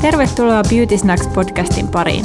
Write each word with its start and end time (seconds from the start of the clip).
Tervetuloa 0.00 0.62
Beauty 0.70 0.98
Snacks 0.98 1.26
podcastin 1.26 1.88
pariin. 1.88 2.24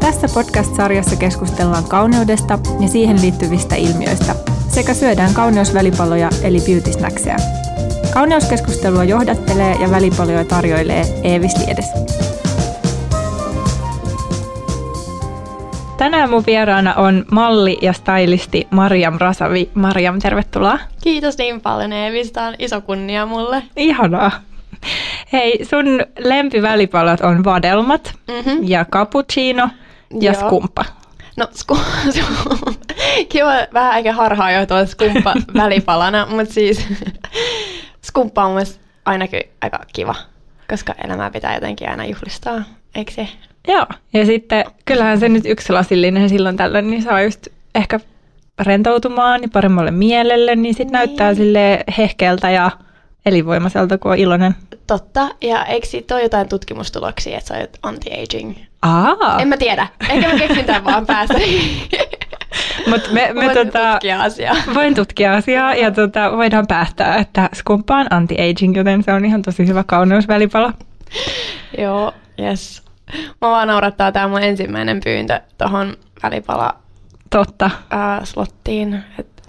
Tässä 0.00 0.26
podcast-sarjassa 0.34 1.16
keskustellaan 1.16 1.84
kauneudesta 1.84 2.58
ja 2.80 2.88
siihen 2.88 3.22
liittyvistä 3.22 3.74
ilmiöistä 3.74 4.34
sekä 4.68 4.94
syödään 4.94 5.34
kauneusvälipaloja 5.34 6.30
eli 6.42 6.58
beauty 6.60 6.92
snackseja. 6.92 7.36
Kauneuskeskustelua 8.14 9.04
johdattelee 9.04 9.76
ja 9.80 9.90
välipaloja 9.90 10.44
tarjoilee 10.44 11.04
Eevis 11.22 11.56
Liedes. 11.56 11.86
Tänään 15.96 16.30
mun 16.30 16.46
vieraana 16.46 16.94
on 16.94 17.24
malli 17.30 17.78
ja 17.82 17.92
stylisti 17.92 18.66
Mariam 18.70 19.14
Rasavi. 19.18 19.70
Mariam, 19.74 20.18
tervetuloa. 20.18 20.78
Kiitos 21.02 21.38
niin 21.38 21.60
paljon 21.60 21.92
Eevis, 21.92 22.32
tämä 22.32 22.48
on 22.48 22.54
iso 22.58 22.80
kunnia 22.80 23.26
mulle. 23.26 23.62
Ihanaa. 23.76 24.30
Hei, 25.34 25.64
sun 25.64 25.86
lempivälipalot 26.18 27.20
on 27.20 27.44
vadelmat 27.44 28.14
mm-hmm. 28.28 28.58
ja 28.62 28.84
cappuccino 28.84 29.68
ja 30.20 30.32
Joo. 30.32 30.40
skumpa. 30.40 30.84
No 31.36 31.48
sku, 31.50 31.78
kiva 33.32 33.52
vähän 33.72 33.92
aika 33.92 34.12
harhaa 34.12 34.50
jo 34.50 34.66
tuo 34.66 34.86
skumpa 34.86 35.34
välipalana, 35.62 36.26
mutta 36.26 36.54
siis 36.54 36.86
skumppa 38.06 38.44
on 38.44 38.52
myös 38.52 38.80
ainakin 39.04 39.40
aika 39.60 39.78
kiva, 39.92 40.14
koska 40.70 40.94
elämää 41.04 41.30
pitää 41.30 41.54
jotenkin 41.54 41.90
aina 41.90 42.04
juhlistaa, 42.04 42.62
eikö 42.94 43.12
se? 43.12 43.28
Joo, 43.68 43.86
ja 44.12 44.26
sitten 44.26 44.64
kyllähän 44.84 45.20
se 45.20 45.28
nyt 45.28 45.46
yksi 45.46 45.72
lasillinen 45.72 46.28
silloin 46.28 46.56
tällöin, 46.56 46.90
niin 46.90 47.02
saa 47.02 47.22
just 47.22 47.48
ehkä 47.74 48.00
rentoutumaan 48.62 49.42
ja 49.42 49.48
paremmalle 49.52 49.90
mielelle, 49.90 50.56
niin 50.56 50.74
sitten 50.74 50.86
niin. 50.86 50.92
näyttää 50.92 51.34
sille 51.34 51.84
hehkeältä 51.98 52.50
ja 52.50 52.70
elinvoimaiselta, 53.26 53.98
kun 53.98 54.10
on 54.10 54.18
iloinen. 54.18 54.54
Totta, 54.86 55.28
ja 55.40 55.64
eikö 55.64 55.86
siitä 55.86 56.14
ole 56.14 56.22
jotain 56.22 56.48
tutkimustuloksia, 56.48 57.38
että 57.38 57.48
sä 57.48 57.54
olet 57.54 57.78
anti-aging? 57.82 58.56
Aa. 58.82 59.38
En 59.40 59.48
mä 59.48 59.56
tiedä, 59.56 59.86
ehkä 60.08 60.28
mä 60.28 60.38
keksin 60.38 60.64
tämän 60.64 60.84
vaan 60.84 61.06
päästä. 61.06 61.34
Mut 62.86 63.12
me, 63.12 63.30
me 63.32 63.34
voin 63.34 63.66
tota, 63.66 63.92
tutkia 63.92 64.22
asiaa. 64.22 64.56
Voin 64.74 64.94
tutkia 64.94 65.34
asiaa 65.34 65.74
ja 65.74 65.90
tota, 65.90 66.32
voidaan 66.32 66.66
päättää, 66.66 67.16
että 67.16 67.48
skumppa 67.54 67.96
on 67.96 68.06
anti-aging, 68.10 68.76
joten 68.76 69.02
se 69.02 69.12
on 69.12 69.24
ihan 69.24 69.42
tosi 69.42 69.66
hyvä 69.66 69.84
kauneusvälipala. 69.86 70.72
Joo, 71.78 72.12
yes. 72.40 72.82
Mä 73.40 73.50
vaan 73.50 73.68
naurattaa 73.68 74.12
tämä 74.12 74.28
mun 74.28 74.42
ensimmäinen 74.42 75.00
pyyntö 75.04 75.40
tuohon 75.58 75.96
välipala 76.22 76.84
Totta. 77.30 77.70
Ää, 77.90 78.24
slottiin. 78.24 79.04
Että 79.18 79.42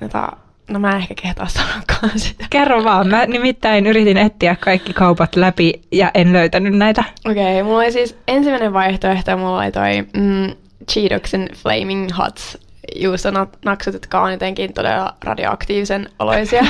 No 0.69 0.79
mä 0.79 0.89
en 0.89 0.97
ehkä 0.97 1.13
kehtaa 1.21 1.47
sanoakaan 1.47 2.19
sitä. 2.19 2.45
Kerro 2.49 2.83
vaan. 2.83 3.07
Mä 3.07 3.25
nimittäin 3.25 3.87
yritin 3.87 4.17
etsiä 4.17 4.55
kaikki 4.55 4.93
kaupat 4.93 5.35
läpi 5.35 5.73
ja 5.91 6.11
en 6.13 6.33
löytänyt 6.33 6.73
näitä. 6.73 7.03
Okei, 7.25 7.43
okay, 7.43 7.63
mulla 7.63 7.77
oli 7.77 7.91
siis 7.91 8.17
ensimmäinen 8.27 8.73
vaihtoehto, 8.73 9.37
mulla 9.37 9.61
oli 9.61 9.71
toi 9.71 10.03
mm, 10.13 10.55
Cheetoksen 10.91 11.49
Flaming 11.55 12.09
Hots 12.17 12.57
juustonaksut, 12.95 13.93
jotka 13.93 14.21
on 14.21 14.31
jotenkin 14.31 14.73
todella 14.73 15.15
radioaktiivisen 15.23 16.09
oloisia 16.19 16.65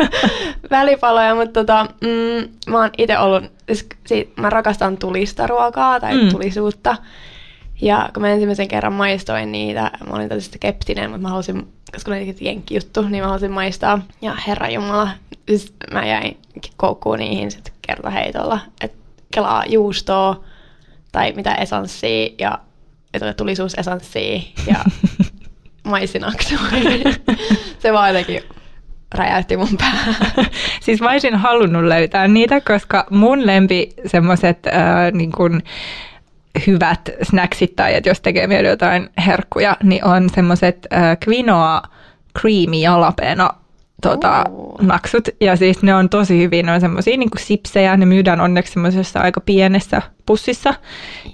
välipaloja, 0.70 1.34
mutta 1.34 1.52
tota, 1.60 1.86
mm, 2.00 2.48
mä 2.72 2.78
oon 2.78 2.90
itse 2.98 3.18
ollut, 3.18 3.44
siis, 4.06 4.28
mä 4.36 4.50
rakastan 4.50 4.96
tulista 4.96 5.46
ruokaa 5.46 6.00
tai 6.00 6.22
mm. 6.22 6.28
tulisuutta. 6.28 6.96
Ja 7.80 8.10
kun 8.14 8.22
mä 8.22 8.28
ensimmäisen 8.28 8.68
kerran 8.68 8.92
maistoin 8.92 9.52
niitä, 9.52 9.90
mä 10.06 10.16
olin 10.16 10.28
tosi 10.28 10.50
skeptinen, 10.50 11.10
mutta 11.10 11.22
mä 11.22 11.28
halusin 11.28 11.68
koska 11.92 12.10
oli 12.10 12.36
jenkki 12.40 12.74
juttu, 12.74 13.02
niin 13.02 13.22
mä 13.22 13.28
halusin 13.28 13.50
maistaa. 13.50 14.02
Ja 14.22 14.34
herra 14.46 14.68
Jumala, 14.68 15.08
siis 15.48 15.74
mä 15.92 16.06
jäin 16.06 16.36
koukkuun 16.76 17.18
niihin 17.18 17.50
sitten 17.50 17.72
kertaheitolla. 17.86 18.60
Että 18.80 18.98
kelaa 19.34 19.64
juustoa 19.66 20.44
tai 21.12 21.32
mitä 21.32 21.54
esanssia 21.54 22.28
ja 22.38 22.58
että 23.14 23.34
tulisuusesanssia 23.34 24.40
ja 24.66 24.76
maisinaksua. 25.90 26.58
Se 27.82 27.92
vaan 27.92 28.08
jotenkin 28.08 28.42
räjäytti 29.14 29.56
mun 29.56 29.76
päähän. 29.78 30.14
siis 30.84 31.00
mä 31.00 31.10
olisin 31.10 31.36
halunnut 31.36 31.84
löytää 31.84 32.28
niitä, 32.28 32.60
koska 32.60 33.06
mun 33.10 33.46
lempi 33.46 33.88
semmoiset 34.06 34.66
äh, 34.66 35.12
niin 35.12 35.32
kun, 35.32 35.62
hyvät 36.66 37.10
snacksit 37.22 37.76
tai 37.76 37.94
että 37.94 38.10
jos 38.10 38.20
tekee 38.20 38.46
mieli 38.46 38.68
jotain 38.68 39.08
herkkuja, 39.26 39.76
niin 39.82 40.04
on 40.04 40.30
semmoiset 40.34 40.86
äh, 40.92 41.16
quinoa 41.28 41.82
creamy 42.38 42.76
jalapeno 42.76 43.50
tota, 44.02 44.44
naksut. 44.80 45.28
Ja 45.40 45.56
siis 45.56 45.82
ne 45.82 45.94
on 45.94 46.08
tosi 46.08 46.38
hyvin, 46.38 46.66
ne 46.66 46.72
on 46.72 46.80
semmoisia 46.80 47.16
niin 47.16 47.30
sipsejä, 47.38 47.96
ne 47.96 48.06
myydään 48.06 48.40
onneksi 48.40 48.72
semmoisessa 48.72 49.20
aika 49.20 49.40
pienessä 49.40 50.02
pussissa, 50.26 50.74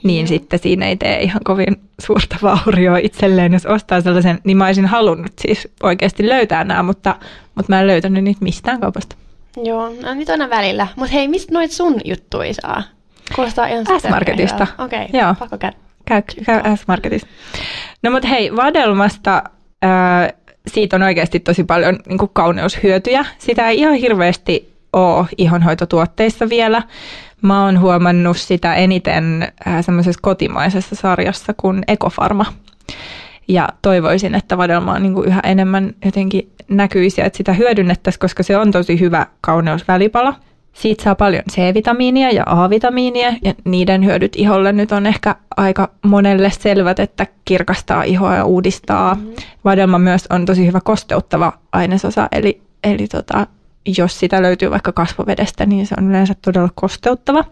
niin 0.03 0.19
yeah. 0.19 0.29
sitten 0.29 0.59
siinä 0.59 0.87
ei 0.87 0.97
tee 0.97 1.23
ihan 1.23 1.41
kovin 1.45 1.81
suurta 2.01 2.37
vaurioa 2.43 2.99
itselleen, 2.99 3.53
jos 3.53 3.67
ostaa 3.67 4.01
sellaisen, 4.01 4.39
niin 4.45 4.57
mä 4.57 4.67
olisin 4.67 4.87
halunnut 4.87 5.33
siis 5.41 5.69
oikeasti 5.83 6.29
löytää 6.29 6.65
nämä, 6.65 6.83
mutta, 6.83 7.17
mutta 7.55 7.73
mä 7.73 7.81
en 7.81 7.87
löytänyt 7.87 8.25
niitä 8.25 8.45
mistään 8.45 8.81
kaupasta. 8.81 9.17
Joo, 9.65 9.93
no 10.03 10.15
niitä 10.15 10.33
on 10.33 10.51
välillä. 10.51 10.87
Mutta 10.97 11.13
hei, 11.13 11.29
mistä 11.29 11.55
noit 11.55 11.71
sun 11.71 12.01
juttui 12.05 12.55
saa? 12.55 12.83
Kuulostaa 13.35 13.67
ihan 13.67 13.87
S-Marketista. 14.01 14.67
Okei, 14.79 15.05
okay, 15.05 15.21
Joo. 15.21 15.35
pakko 15.39 15.59
käy. 15.59 15.73
Käy, 16.05 16.23
käy 16.47 16.77
S-Marketista. 16.77 17.29
No 18.03 18.11
mutta 18.11 18.29
hei, 18.29 18.57
vadelmasta 18.57 19.43
äh, 19.85 20.33
siitä 20.67 20.97
on 20.97 21.03
oikeasti 21.03 21.41
tosi 21.41 21.65
paljon 21.65 21.99
niin 22.09 22.19
kuin 22.19 22.31
kauneushyötyjä. 22.33 23.25
Sitä 23.39 23.69
ei 23.69 23.79
ihan 23.79 23.95
hirveästi 23.95 24.75
ole 24.93 25.27
ihonhoitotuotteissa 25.39 26.49
vielä. 26.49 26.83
Mä 27.43 27.65
oon 27.65 27.81
huomannut 27.81 28.37
sitä 28.37 28.75
eniten 28.75 29.53
äh, 29.67 29.85
semmoisessa 29.85 30.21
kotimaisessa 30.23 30.95
sarjassa 30.95 31.55
kuin 31.57 31.83
Ekofarma. 31.89 32.47
Ja 33.49 33.69
toivoisin, 33.83 34.35
että 34.35 34.59
vadelma 34.59 34.93
on 34.93 35.03
niin 35.03 35.15
kuin 35.15 35.29
yhä 35.29 35.41
enemmän 35.45 35.95
jotenkin 36.05 36.51
näkyisi 36.69 37.21
että 37.21 37.37
sitä 37.37 37.53
hyödynnettäisiin, 37.53 38.21
koska 38.21 38.43
se 38.43 38.57
on 38.57 38.71
tosi 38.71 39.01
hyvä 39.01 39.27
kauneusvälipala. 39.41 40.35
Siitä 40.75 41.05
saa 41.05 41.15
paljon 41.15 41.43
C-vitamiinia 41.53 42.31
ja 42.31 42.43
A-vitamiinia 42.47 43.33
ja 43.43 43.55
niiden 43.65 44.05
hyödyt 44.05 44.37
iholle 44.37 44.73
nyt 44.73 44.93
on 44.93 45.07
ehkä 45.07 45.37
aika 45.57 45.91
monelle 46.03 46.51
selvät, 46.51 46.99
että 46.99 47.27
kirkastaa 47.45 48.03
ihoa 48.03 48.35
ja 48.35 48.45
uudistaa. 48.45 49.15
Mm-hmm. 49.15 49.35
Vadelma 49.65 49.99
myös 49.99 50.27
on 50.31 50.47
tosi 50.47 50.67
hyvä 50.67 50.81
kosteuttava 50.81 51.53
ainesosa, 51.73 52.29
eli, 52.33 52.63
eli 52.85 53.07
tota, 53.07 53.47
jos 53.99 54.19
sitä 54.19 54.43
löytyy 54.43 54.71
vaikka 54.71 54.93
kasvovedestä, 54.93 55.67
niin 55.67 55.87
se 55.87 55.95
on 55.99 56.11
yleensä 56.11 56.35
todella 56.43 56.69
kosteuttava. 56.75 57.45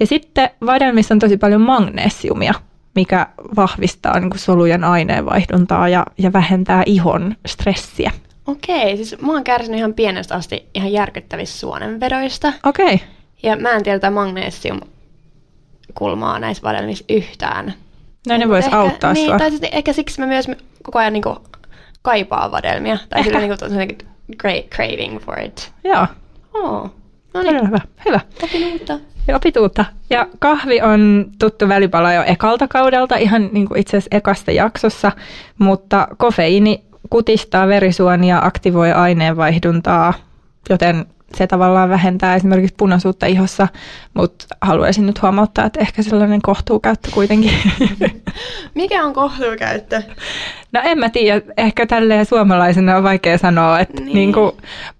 Ja 0.00 0.06
sitten 0.06 0.50
vadelmissa 0.66 1.14
on 1.14 1.18
tosi 1.18 1.36
paljon 1.36 1.60
magnesiumia, 1.60 2.54
mikä 2.94 3.26
vahvistaa 3.56 4.20
niin 4.20 4.30
solujen 4.38 4.84
aineenvaihduntaa 4.84 5.88
ja, 5.88 6.06
ja 6.18 6.32
vähentää 6.32 6.82
ihon 6.86 7.36
stressiä. 7.46 8.12
Okei, 8.46 8.96
siis 8.96 9.20
mä 9.20 9.32
oon 9.32 9.44
kärsinyt 9.44 9.78
ihan 9.78 9.94
pienestä 9.94 10.34
asti 10.34 10.68
ihan 10.74 10.92
järkyttävistä 10.92 11.58
suonenvedoista. 11.58 12.52
Okei. 12.64 13.00
Ja 13.42 13.56
mä 13.56 13.70
en 13.70 13.82
tiedä 13.82 14.10
magnesium 14.10 14.80
kulmaa 15.94 16.38
näissä 16.38 16.62
vadelmissa 16.62 17.04
yhtään. 17.08 17.74
No 18.28 18.36
ne 18.36 18.48
vois 18.48 18.72
auttaa 18.72 19.12
niin, 19.12 19.26
sua. 19.26 19.38
Tai 19.38 19.50
siis 19.50 19.62
ehkä 19.72 19.92
siksi 19.92 20.20
mä 20.20 20.26
myös 20.26 20.46
koko 20.82 20.98
ajan 20.98 21.12
niinku 21.12 21.36
kaipaan 22.02 22.50
vadelmia. 22.50 22.98
Tai 23.08 23.24
sillä 23.24 23.38
niinku 23.38 24.04
great 24.38 24.64
craving 24.66 25.20
for 25.20 25.40
it. 25.40 25.72
Joo. 25.84 26.06
Oh. 26.54 26.90
No 27.34 27.42
niin. 27.42 27.66
Hyvä. 27.66 27.78
Hyvä. 28.04 28.20
Opin 28.42 28.72
uutta. 28.72 28.98
Opit 29.34 29.56
uutta. 29.56 29.84
Ja 30.10 30.28
kahvi 30.38 30.82
on 30.82 31.30
tuttu 31.38 31.68
välipala 31.68 32.12
jo 32.12 32.22
ekalta 32.26 32.68
kaudelta, 32.68 33.16
ihan 33.16 33.48
niin 33.52 33.68
kuin 33.68 33.80
itse 33.80 33.96
asiassa 33.96 34.16
ekasta 34.16 34.52
jaksossa, 34.52 35.12
mutta 35.58 36.08
kofeiini 36.16 36.84
kutistaa 37.10 37.68
verisuonia, 37.68 38.38
aktivoi 38.42 38.92
aineenvaihduntaa, 38.92 40.14
joten 40.70 41.06
se 41.34 41.46
tavallaan 41.46 41.90
vähentää 41.90 42.36
esimerkiksi 42.36 42.74
punaisuutta 42.78 43.26
ihossa, 43.26 43.68
mutta 44.14 44.46
haluaisin 44.60 45.06
nyt 45.06 45.22
huomauttaa, 45.22 45.64
että 45.64 45.80
ehkä 45.80 46.02
sellainen 46.02 46.42
kohtuukäyttö 46.42 47.08
kuitenkin. 47.14 47.52
Mikä 48.74 49.04
on 49.04 49.12
kohtuukäyttö? 49.12 50.02
No 50.72 50.80
en 50.84 50.98
mä 50.98 51.10
tiedä, 51.10 51.40
ehkä 51.56 51.86
tälleen 51.86 52.26
suomalaisena 52.26 52.96
on 52.96 53.02
vaikea 53.02 53.38
sanoa, 53.38 53.80
että 53.80 54.02
niin. 54.02 54.14
Niin 54.14 54.32
kuin, 54.32 54.52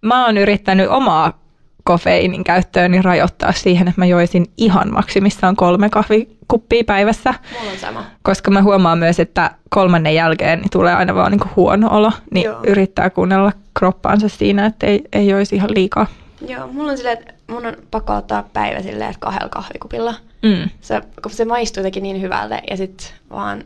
mä 0.02 0.26
oon 0.26 0.38
yrittänyt 0.38 0.88
omaa 0.88 1.45
kofeiinin 1.86 2.44
käyttööni 2.44 3.02
rajoittaa 3.02 3.52
siihen, 3.52 3.88
että 3.88 4.00
mä 4.00 4.06
joisin 4.06 4.46
ihan 4.56 4.92
maksimissaan 4.92 5.56
kolme 5.56 5.90
kahvikuppia 5.90 6.84
päivässä. 6.84 7.34
Mulla 7.58 7.72
on 7.72 7.78
sama. 7.78 8.04
Koska 8.22 8.50
mä 8.50 8.62
huomaan 8.62 8.98
myös, 8.98 9.20
että 9.20 9.50
kolmannen 9.70 10.14
jälkeen 10.14 10.58
niin 10.60 10.70
tulee 10.70 10.94
aina 10.94 11.14
vaan 11.14 11.32
niin 11.32 11.40
kuin 11.40 11.52
huono 11.56 11.88
olo, 11.90 12.12
niin 12.30 12.44
Joo. 12.44 12.60
yrittää 12.66 13.10
kuunnella 13.10 13.52
kroppaansa 13.78 14.28
siinä, 14.28 14.66
että 14.66 14.86
ei, 14.86 15.04
ei 15.12 15.28
joisi 15.28 15.56
ihan 15.56 15.74
liikaa. 15.74 16.06
Joo, 16.48 16.66
mulla 16.66 16.90
on 16.90 16.96
silleen, 16.96 17.18
että 17.18 17.34
mun 17.46 17.66
on 17.66 17.76
pakko 17.90 18.14
ottaa 18.14 18.44
päivä 18.52 18.82
silleen, 18.82 19.10
että 19.10 19.20
kahdella 19.20 19.48
kahvikupilla. 19.48 20.14
Mm. 20.42 20.70
Se, 20.80 21.02
kun 21.22 21.30
se 21.30 21.44
maistuu 21.44 21.80
jotenkin 21.80 22.02
niin 22.02 22.20
hyvältä 22.20 22.62
ja 22.70 22.76
sitten 22.76 23.06
vaan 23.30 23.64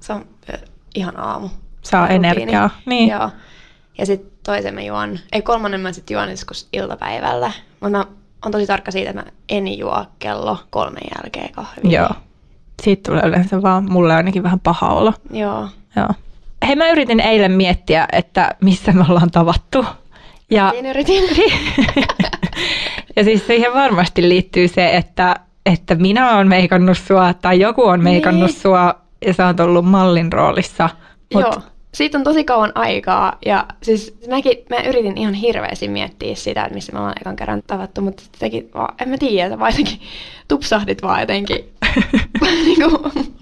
se 0.00 0.12
on 0.12 0.26
ihan 0.94 1.20
aamu. 1.20 1.48
Saa 1.82 2.08
energiaa. 2.08 2.70
Niin. 2.86 3.08
Joo. 3.08 3.30
Ja 3.98 4.06
sitten 4.06 4.33
toisen 4.44 4.74
mä 4.74 4.80
juon, 4.82 5.18
ei 5.32 5.42
kolmannen 5.42 5.80
mä 5.80 5.92
sitten 5.92 6.14
juon 6.14 6.30
joskus 6.30 6.68
iltapäivällä. 6.72 7.52
Mutta 7.80 7.98
mä 7.98 8.06
on 8.44 8.52
tosi 8.52 8.66
tarkka 8.66 8.90
siitä, 8.90 9.10
että 9.10 9.22
mä 9.22 9.30
en 9.48 9.78
juo 9.78 10.04
kello 10.18 10.58
kolmen 10.70 11.02
jälkeen 11.16 11.52
kahvia. 11.52 12.00
Joo. 12.00 12.08
Siitä 12.82 13.10
tulee 13.10 13.22
yleensä 13.26 13.62
vaan 13.62 13.92
mulle 13.92 14.14
ainakin 14.14 14.42
vähän 14.42 14.60
paha 14.60 14.88
olo. 14.88 15.12
Joo. 15.30 15.68
Joo. 15.96 16.08
Hei, 16.66 16.76
mä 16.76 16.88
yritin 16.88 17.20
eilen 17.20 17.52
miettiä, 17.52 18.08
että 18.12 18.50
missä 18.60 18.92
me 18.92 19.04
ollaan 19.08 19.30
tavattu. 19.30 19.86
Ja, 20.50 20.70
Siinä 20.70 20.90
yritin. 20.90 21.24
ja 23.16 23.24
siis 23.24 23.46
siihen 23.46 23.74
varmasti 23.74 24.28
liittyy 24.28 24.68
se, 24.68 24.96
että, 24.96 25.36
että 25.66 25.94
minä 25.94 26.34
olen 26.34 26.48
meikannut 26.48 26.98
sua 26.98 27.34
tai 27.34 27.60
joku 27.60 27.82
on 27.82 28.00
meikannut 28.02 28.50
Niin. 28.50 28.60
sua 28.60 28.94
ja 29.26 29.34
sä 29.34 29.46
oot 29.46 29.60
ollut 29.60 29.84
mallin 29.84 30.32
roolissa. 30.32 30.90
Mut, 31.34 31.42
Joo. 31.42 31.62
Siitä 31.94 32.18
on 32.18 32.24
tosi 32.24 32.44
kauan 32.44 32.72
aikaa 32.74 33.38
ja 33.46 33.66
siis 33.82 34.16
mäkin, 34.28 34.58
mä 34.70 34.76
yritin 34.76 35.18
ihan 35.18 35.34
hirveästi 35.34 35.88
miettiä 35.88 36.34
sitä, 36.34 36.62
että 36.62 36.74
missä 36.74 36.92
me 36.92 36.98
ollaan 36.98 37.14
ekan 37.20 37.36
kerran 37.36 37.62
tavattu, 37.66 38.00
mutta 38.00 38.22
vaan, 38.74 38.94
en 39.00 39.08
mä 39.08 39.18
tiedä, 39.18 39.46
että 39.46 39.58
vaan 39.58 39.72
jotenkin 39.72 40.00
tupsahdit 40.48 41.02
vaan 41.02 41.20
jotenkin 41.20 41.64
niin 42.64 42.76
kuin, 42.90 43.34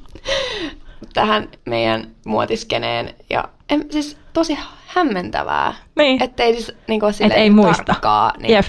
tähän 1.15 1.49
meidän 1.67 2.11
muotiskeneen 2.27 3.15
ja 3.31 3.45
en, 3.71 3.85
siis 3.91 4.17
tosi 4.33 4.59
hämmentävää, 4.87 5.75
Niin. 5.97 6.23
ettei 6.23 6.53
siis 6.55 6.73
niin 6.89 7.01
kuin, 7.01 7.15
Et 7.21 7.33
ei 7.33 7.51
muista. 7.51 7.83
tarkkaa, 7.85 8.33
niin, 8.39 8.53
Jep. 8.55 8.67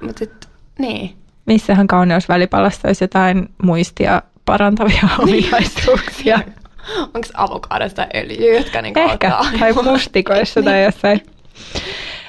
mutta 0.00 0.18
sit, 0.18 0.48
niin. 0.78 1.16
Missähän 1.46 1.86
kauneusvälipalasta 1.86 2.88
olisi 2.88 3.04
jotain 3.04 3.48
muistia 3.62 4.22
parantavia 4.44 5.08
ominaisuuksia. 5.18 6.40
Onko 6.98 7.28
avokaadosta 7.34 8.06
tai 8.12 8.22
öljyä, 8.22 8.58
jotka 8.58 8.82
niin 8.82 8.98
Ehkä, 8.98 9.36
auttaa? 9.36 9.58
tai 9.60 9.72
mustikoissa 9.72 10.62
tai 10.62 10.84
jossain. 10.84 11.20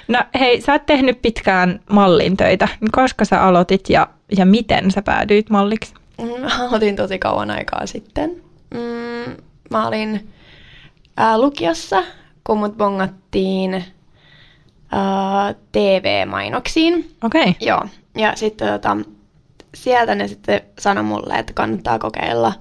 No 0.08 0.20
hei, 0.40 0.62
sä 0.62 0.72
oot 0.72 0.86
tehnyt 0.86 1.22
pitkään 1.22 1.80
mallin 1.90 2.38
töitä. 2.38 2.68
Koska 2.92 3.26
sä 3.26 3.42
aloitit 3.44 3.90
ja, 3.90 4.08
ja 4.38 4.46
miten 4.46 4.92
sä 4.92 5.02
päädyit 5.02 5.50
malliksi? 5.50 5.94
Mm, 6.22 6.28
Aloitin 6.68 6.96
tosi 6.96 7.20
kauan 7.20 7.52
aikaa 7.52 7.86
sitten. 7.86 8.30
Mm, 8.74 9.36
mä 9.72 9.88
olin 9.88 10.30
ää, 11.18 11.38
lukiossa, 11.38 12.04
kun 12.44 12.58
mut 12.58 12.78
bongattiin 12.78 13.84
ää, 14.92 15.56
TV-mainoksiin. 15.72 17.12
Okei. 17.24 17.42
Okay. 17.42 17.54
Joo, 17.60 17.82
ja 18.18 18.36
sitten 18.36 18.68
tota, 18.68 18.98
sieltä 19.76 20.16
ne 20.16 20.28
sitten 20.28 20.62
sanoi 20.80 21.04
mulle, 21.04 21.34
että 21.34 21.54
kannattaa 21.54 22.00
kokeilla 22.00 22.54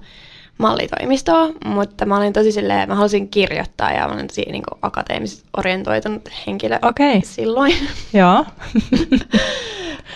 mallitoimistoa, 0.57 1.49
mutta 1.65 2.05
mä 2.05 2.17
olin 2.17 2.33
tosi 2.33 2.51
silleen, 2.51 2.89
mä 2.89 2.95
halusin 2.95 3.29
kirjoittaa 3.29 3.91
ja 3.91 4.07
mä 4.07 4.13
olin 4.13 4.27
tosi 4.27 4.45
niin 4.51 4.63
akateemisesti 4.81 5.49
orientoitunut 5.57 6.29
henkilö 6.47 6.79
Okei. 6.81 7.21
silloin. 7.25 7.73
Joo. 8.13 8.45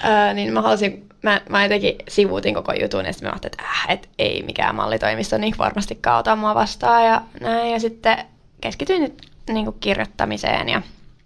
Öö, 0.06 0.34
niin 0.34 0.54
mä 0.54 0.62
halusin, 0.62 1.10
mä, 1.24 1.42
mä 1.50 1.64
jotenkin 1.64 1.96
sivuutin 2.08 2.54
koko 2.54 2.74
jutun 2.82 3.06
ja 3.06 3.14
sitten 3.14 3.30
mä 3.30 3.32
ajattelin, 3.32 3.54
että 3.54 3.64
äh, 3.64 3.86
et 3.90 4.10
ei 4.20 4.44
mikään 4.44 4.76
mallitoimisto 4.76 5.38
niin 5.38 5.58
varmastikaan 5.58 6.20
ota 6.20 6.36
mua 6.36 6.56
vastaan 6.56 7.06
ja 7.06 7.22
näin. 7.42 7.72
Ja 7.72 7.80
sitten 7.80 8.18
keskityin 8.62 9.02
nyt 9.02 9.22
niin 9.50 9.66
kuin 9.66 9.78
kirjoittamiseen 9.80 10.70
ja 10.70 10.82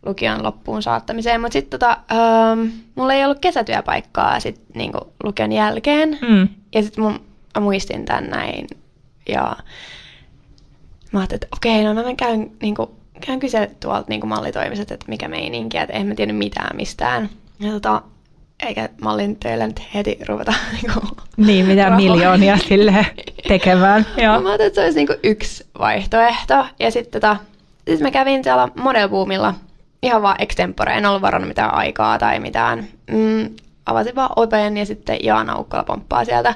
lukion 0.06 0.44
loppuun 0.44 0.82
saattamiseen, 0.82 1.42
mutta 1.42 1.54
sitten 1.54 1.80
tota, 1.80 1.98
öö, 2.12 2.66
mulla 2.96 3.14
ei 3.14 3.26
ollut 3.26 3.40
kesätyöpaikkaa 3.40 4.40
sit, 4.40 4.62
niin 4.76 4.92
kuin 4.92 5.04
lukion 5.24 5.52
jälkeen. 5.52 6.20
Mm. 6.22 6.48
Ja 6.76 6.84
sitten 6.84 7.04
mun, 7.04 7.20
mä 7.56 7.62
muistin 7.62 8.06
tän 8.06 8.30
näin 8.30 8.68
ja 9.32 9.56
mä 11.12 11.20
ajattelin, 11.20 11.44
että 11.44 11.58
okei, 11.58 11.84
no 11.84 11.94
mä 11.94 12.04
käyn, 12.18 12.52
niin 12.62 12.76
kuin, 12.76 12.90
käyn 13.26 13.40
kysyä 13.40 13.68
tuolta 13.80 14.06
niin 14.10 14.28
mallitoimiset, 14.28 14.92
että 14.92 15.06
mikä 15.10 15.28
meininki, 15.28 15.78
että 15.78 15.94
en 15.94 16.08
mä 16.08 16.16
tiennyt 16.16 16.38
mitään 16.38 16.76
mistään. 16.76 17.30
Ja 17.60 17.72
tota, 17.72 18.02
eikä 18.66 18.90
mallin 19.02 19.36
töillä 19.36 19.68
nyt 19.68 19.82
heti 19.94 20.18
ruveta 20.28 20.54
niin 20.74 20.94
kuin, 20.94 21.12
Niin, 21.38 21.66
mitä 21.66 21.90
rahoja. 21.90 22.12
miljoonia 22.12 22.58
sille 22.58 23.06
tekemään. 23.48 24.06
Mä 24.18 24.24
Joo. 24.24 24.34
ajattelin, 24.34 24.62
että 24.68 24.76
se 24.76 24.84
olisi 24.84 24.98
niinku 24.98 25.14
yksi 25.24 25.66
vaihtoehto. 25.80 26.66
Ja 26.80 26.92
sitten 26.92 27.22
tota, 27.22 27.38
sit 27.90 28.00
mä 28.00 28.12
kävin 28.12 28.44
siellä 28.44 28.68
Model 28.76 29.10
Boomilla 29.10 29.54
ihan 30.04 30.22
vaan 30.22 30.36
extempore. 30.40 30.94
En 30.98 31.06
ollut 31.06 31.22
varannut 31.22 31.48
mitään 31.48 31.74
aikaa 31.74 32.20
tai 32.20 32.40
mitään. 32.40 32.88
Mm, 33.12 33.50
avasin 33.86 34.16
vaan 34.16 34.30
oven 34.36 34.78
ja 34.78 34.86
sitten 34.86 35.18
Jaana 35.24 35.58
Ukkola 35.60 35.84
pomppaa 35.84 36.26
sieltä 36.26 36.56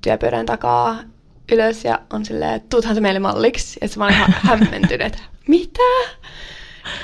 työpöydän 0.00 0.46
takaa 0.46 0.96
ylös 1.50 1.84
ja 1.84 1.98
on 2.12 2.24
silleen, 2.24 2.54
että 2.54 2.68
tuuthan 2.70 2.94
se 2.94 3.00
meille 3.00 3.20
malliksi. 3.20 3.78
Ja 3.82 3.88
mä 3.96 4.04
olin 4.04 4.14
ihan 4.14 4.34
hämmentynyt, 4.48 5.06
että 5.06 5.18
mitä? 5.46 5.82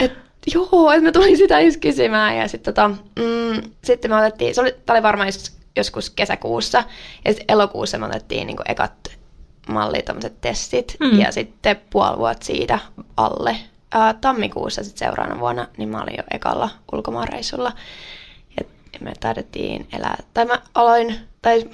Et, 0.01 0.13
joo, 0.55 0.91
että 0.93 1.05
mä 1.05 1.13
tulin 1.13 1.37
sitä 1.37 1.61
just 1.61 1.81
kysymään. 1.81 2.37
Ja 2.37 2.49
sitten 2.49 2.75
tota, 2.75 2.89
mm, 2.89 3.71
sitten 3.85 4.11
me 4.11 4.17
otettiin, 4.17 4.55
se 4.55 4.61
oli, 4.61 4.75
tää 4.87 4.95
oli 4.95 5.03
varmaan 5.03 5.29
joskus, 5.29 5.53
joskus 5.77 6.11
kesäkuussa. 6.11 6.85
Ja 7.25 7.33
sitten 7.33 7.55
elokuussa 7.55 7.99
me 7.99 8.07
otettiin 8.07 8.47
niinku 8.47 8.63
ekat 8.69 8.93
malli 9.69 10.03
tämmöiset 10.03 10.41
testit. 10.41 10.97
Mm. 11.01 11.21
Ja 11.21 11.33
sitten 11.33 11.81
puoli 11.91 12.19
vuotta 12.19 12.47
siitä 12.47 12.79
alle. 13.17 13.57
Ää, 13.93 14.15
tammikuussa 14.15 14.85
sitten 14.85 14.99
seuraavana 14.99 15.41
vuonna, 15.41 15.69
niin 15.77 15.89
mä 15.89 16.03
olin 16.03 16.15
jo 16.17 16.25
ekalla 16.31 16.71
ulkomaanreissulla. 16.93 17.73
Ja 18.61 18.65
me 19.01 19.13
taidettiin 19.21 19.89
elää, 19.93 20.17
tai 20.35 20.45
mä 20.45 20.63
aloin, 20.75 21.17
tai 21.43 21.65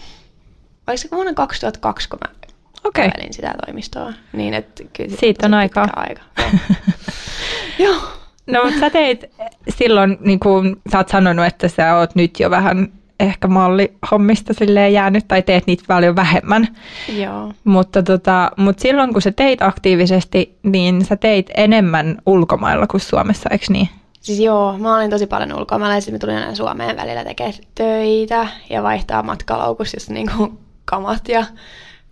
oliko 0.87 0.97
se 0.97 1.09
vuonna 1.13 1.35
2002, 1.35 2.09
kun 2.09 2.19
mä 2.25 2.35
Okei. 2.85 3.11
kävelin 3.11 3.33
sitä 3.33 3.55
toimistoa. 3.67 4.13
Niin, 4.33 4.55
että 4.55 4.85
kyllä 4.93 5.17
Siitä 5.21 5.47
on 5.47 5.55
aikaa. 5.55 5.85
pitkä 5.87 6.01
aika. 6.01 6.23
Joo. 7.79 7.93
Joo. 7.93 8.03
No, 8.47 8.65
mutta 8.65 8.81
sä 8.81 8.91
teit 8.91 9.25
silloin, 9.69 10.19
niin 10.21 10.41
kuin 10.41 10.77
sä 10.93 10.99
oot 10.99 11.09
sanonut, 11.09 11.47
että 11.47 11.69
sä 11.69 11.97
oot 11.97 12.15
nyt 12.15 12.41
jo 12.41 12.51
vähän 12.51 12.89
ehkä 13.21 13.49
mallihommista 13.49 14.55
silleen 14.55 14.93
jäänyt, 14.93 15.29
tai 15.29 15.43
teet 15.43 15.67
niitä 15.67 15.85
paljon 15.89 16.17
vähemmän. 16.17 16.69
Joo. 17.19 17.53
Mutta, 17.65 18.03
tota, 18.03 18.51
mutta 18.57 18.83
silloin 18.83 19.13
kun 19.13 19.23
sä 19.23 19.33
teit 19.33 19.63
aktiivisesti, 19.63 20.59
niin 20.63 21.05
sä 21.05 21.17
teit 21.17 21.51
enemmän 21.57 22.19
ulkomailla 22.27 22.87
kuin 22.87 23.01
Suomessa, 23.01 23.49
eikö 23.53 23.65
niin? 23.69 23.89
Siis 24.21 24.41
joo, 24.41 24.79
mä 24.79 24.97
olin 24.97 25.11
tosi 25.11 25.27
paljon 25.27 25.59
ulkomailla 25.59 25.95
ja 25.95 26.01
sitten 26.01 26.15
mä 26.15 26.19
tulin 26.19 26.37
aina 26.37 26.55
Suomeen 26.55 26.97
välillä 26.97 27.25
tekemään 27.25 27.55
töitä 27.75 28.47
ja 28.71 28.83
vaihtaa 28.83 29.23
matkalaukussa 29.23 29.97
just 29.97 30.09
niinku 30.09 30.59
kamat 30.85 31.29
ja 31.29 31.45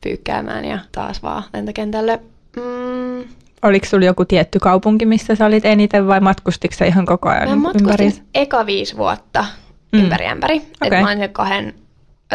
pyykkäämään 0.01 0.65
ja 0.65 0.79
taas 0.93 1.23
vaan 1.23 1.43
lentokentälle. 1.53 2.21
Mm, 2.57 3.25
Oliko 3.63 3.87
sulla 3.87 4.07
joku 4.07 4.25
tietty 4.25 4.59
kaupunki, 4.59 5.07
missä 5.07 5.35
sä 5.35 5.47
olit 5.47 5.65
eniten 5.65 6.07
vai 6.07 6.21
matkustitko 6.21 6.77
sä 6.77 6.85
ihan 6.85 7.07
koko 7.07 7.29
ajan 7.29 7.49
mä 7.49 7.55
ympäri? 7.55 7.83
matkustin 8.05 8.27
eka 8.35 8.67
viisi 8.67 8.97
vuotta 8.97 9.45
Mm. 9.93 10.01
ympäri 10.01 10.27
ämpäri. 10.27 10.57
Okay. 10.57 10.99
Et 10.99 11.05
mä 11.05 11.11
olin 11.11 11.31
kahden, 11.33 11.75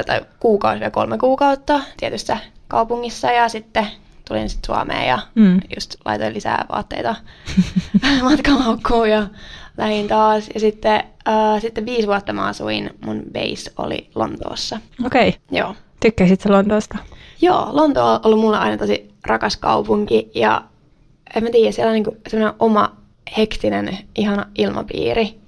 tai 0.05 0.21
kuukausi 0.39 0.83
ja 0.83 0.91
kolme 0.91 1.17
kuukautta 1.17 1.79
tietyssä 1.97 2.37
kaupungissa 2.67 3.31
ja 3.31 3.49
sitten 3.49 3.87
tulin 4.27 4.49
sitten 4.49 4.65
Suomeen 4.75 5.07
ja 5.07 5.19
Mm. 5.35 5.43
mm. 5.45 5.59
just 5.75 5.95
laitoin 6.05 6.33
lisää 6.33 6.65
vaatteita 6.71 7.15
matkalaukkuun 8.23 9.09
ja 9.09 9.27
lähin 9.77 10.07
taas. 10.07 10.49
Ja 10.53 10.59
sitten, 10.59 11.03
äh, 11.27 11.61
sitten 11.61 11.85
viisi 11.85 12.07
vuotta 12.07 12.33
mä 12.33 12.45
asuin, 12.47 12.89
mun 13.05 13.23
base 13.33 13.71
oli 13.77 14.09
Lontoossa. 14.15 14.79
Okei, 15.05 15.27
okay. 15.29 15.41
Joo. 15.51 15.75
Tykkäsit 16.05 16.41
sä 16.41 16.51
Lontoosta? 16.51 16.97
Joo, 17.41 17.69
Lonto 17.71 18.05
on 18.13 18.19
ollut 18.23 18.39
mulle 18.39 18.57
aina 18.57 18.77
tosi 18.77 19.13
rakas 19.27 19.57
kaupunki 19.57 20.31
ja 20.35 20.61
en 21.35 21.43
mä 21.43 21.49
tiedä, 21.49 21.71
siellä 21.71 21.89
on 21.89 21.93
niinku 21.93 22.17
semmoinen 22.27 22.55
oma 22.59 22.95
hektinen, 23.37 23.97
ihana 24.15 24.45
ilmapiiri, 24.57 25.39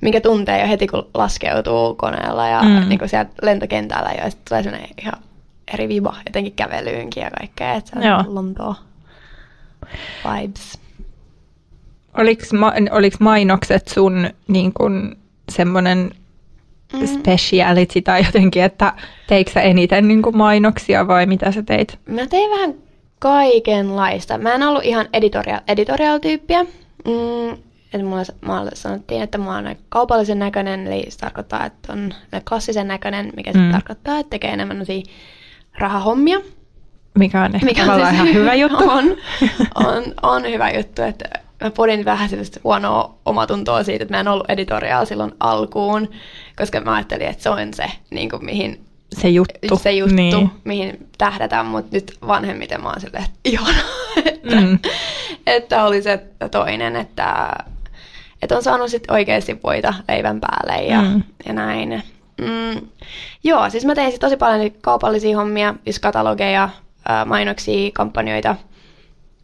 minkä 0.00 0.20
tuntee 0.20 0.60
jo 0.60 0.68
heti, 0.68 0.86
kun 0.86 1.06
laskeutuu 1.14 1.94
koneella 1.94 2.48
ja 2.48 2.62
Mm. 2.62 2.68
mm. 2.68 2.88
niinku 2.88 3.08
sieltä 3.08 3.30
lentokentällä 3.42 4.10
jo, 4.12 4.24
ja 4.24 4.30
sitten 4.30 4.48
tulee 4.48 4.62
semmoinen 4.62 4.88
ihan 5.02 5.14
eri 5.74 5.88
viba 5.88 6.16
jotenkin 6.26 6.52
kävelyynkin 6.52 7.22
ja 7.22 7.30
kaikkea, 7.38 7.74
että 7.74 7.90
se 7.90 7.98
on 7.98 8.04
Joo. 8.06 8.24
Lontoa 8.26 8.74
vibes. 10.24 10.78
Oliko, 12.18 12.42
ma- 12.58 12.72
oliko 12.90 13.16
mainokset 13.20 13.88
sun 13.88 14.30
niin 14.48 14.72
kun, 14.72 15.16
semmoinen 15.48 16.10
Mm. 16.92 17.06
speciality 17.06 18.02
tai 18.02 18.24
jotenkin, 18.24 18.62
että 18.62 18.92
teikö 19.26 19.50
sä 19.50 19.60
eniten 19.60 20.08
niin 20.08 20.22
kun 20.22 20.36
mainoksia 20.36 21.08
vai 21.08 21.26
mitä 21.26 21.52
sä 21.52 21.62
teit? 21.62 21.98
Mä 22.06 22.26
tein 22.26 22.50
vähän 22.50 22.74
kaikenlaista. 23.18 24.38
Mä 24.38 24.54
en 24.54 24.62
ollut 24.62 24.84
ihan 24.84 25.08
editorial, 25.12 25.60
editorial-tyyppiä. 25.68 26.64
Mm, 27.04 27.52
että 27.94 28.06
mulle, 28.06 28.22
mulle 28.46 28.70
sanottiin, 28.74 29.22
että 29.22 29.38
mä 29.38 29.54
oon 29.54 29.76
kaupallisen 29.88 30.38
näköinen, 30.38 30.86
eli 30.86 31.04
se 31.08 31.18
tarkoittaa, 31.18 31.66
että 31.66 31.92
on 31.92 32.14
klassisen 32.48 32.88
näköinen, 32.88 33.32
mikä 33.36 33.52
Mm. 33.52 33.60
mm. 33.60 33.72
tarkoittaa, 33.72 34.18
että 34.18 34.30
tekee 34.30 34.50
enemmän 34.50 34.84
rahahommia. 35.78 36.40
Mikä 37.18 37.42
on 37.42 37.54
ehkä 37.54 37.66
Mikä 37.66 37.84
on 37.92 38.00
siis 38.00 38.12
ihan 38.12 38.34
hyvä 38.34 38.54
juttu. 38.64 38.88
On, 38.90 39.16
on, 39.74 40.04
on 40.22 40.42
hyvä 40.42 40.70
juttu, 40.70 41.02
että 41.02 41.28
mä 41.64 41.70
podin 41.70 42.04
vähän 42.04 42.28
sellaista 42.28 42.60
huonoa 42.64 43.14
omatuntoa 43.26 43.82
siitä, 43.82 44.02
että 44.02 44.14
mä 44.14 44.20
en 44.20 44.28
ollut 44.28 44.50
editorial 44.50 45.04
silloin 45.04 45.32
alkuun, 45.40 46.08
koska 46.56 46.80
mä 46.80 46.94
ajattelin, 46.94 47.26
että 47.26 47.42
se 47.42 47.50
on 47.50 47.74
se, 47.74 47.84
niin 48.10 48.30
kuin 48.30 48.44
mihin 48.44 48.84
Se 49.14 49.28
juttu. 49.28 49.76
se 49.82 49.92
juttu, 49.92 50.14
Niin. 50.14 50.50
mihin 50.64 51.08
tähdätään, 51.18 51.66
mutta 51.66 51.96
nyt 51.96 52.12
vanhemmiten 52.26 52.82
mä 52.82 52.88
oon 52.88 53.00
silleen, 53.00 53.24
että 53.24 53.36
ihanaa, 53.44 53.82
että, 54.26 54.56
Mm. 54.60 54.78
että 55.46 55.84
oli 55.84 56.02
se 56.02 56.22
toinen, 56.50 56.96
että, 56.96 57.48
että 58.42 58.56
on 58.56 58.62
saanut 58.62 58.90
sit 58.90 59.10
oikeasti 59.10 59.60
voita 59.64 59.94
leivän 60.08 60.40
päälle 60.40 60.84
ja, 60.84 61.02
Mm. 61.02 61.22
ja 61.46 61.52
näin. 61.52 62.02
Mm, 62.40 62.88
joo, 63.44 63.70
siis 63.70 63.84
mä 63.84 63.94
tein 63.94 64.10
sit 64.10 64.20
tosi 64.20 64.36
paljon 64.36 64.70
kaupallisia 64.80 65.36
hommia, 65.36 65.74
siis 65.84 65.98
katalogeja, 65.98 66.68
mainoksia, 67.26 67.90
kampanjoita, 67.94 68.56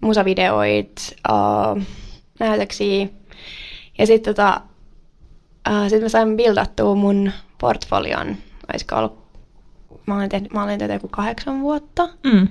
musavideoit, 0.01 0.93
ää, 1.29 1.37
näytöksiä. 2.43 3.07
Ja 3.99 4.07
sitten 4.07 4.35
tota, 4.35 4.61
ää, 5.65 5.89
sit 5.89 6.03
mä 6.03 6.09
sain 6.09 6.37
bildattua 6.37 6.95
mun 6.95 7.33
portfolion, 7.61 8.37
olisiko 8.73 8.97
ollut, 8.97 9.19
mä 10.07 10.17
olin 10.17 10.29
tehnyt, 10.29 10.53
mä 10.53 10.63
olin 10.63 10.79
tehnyt 10.79 10.95
joku 10.95 11.09
kahdeksan 11.09 11.61
vuotta. 11.61 12.09
Mm. 12.25 12.49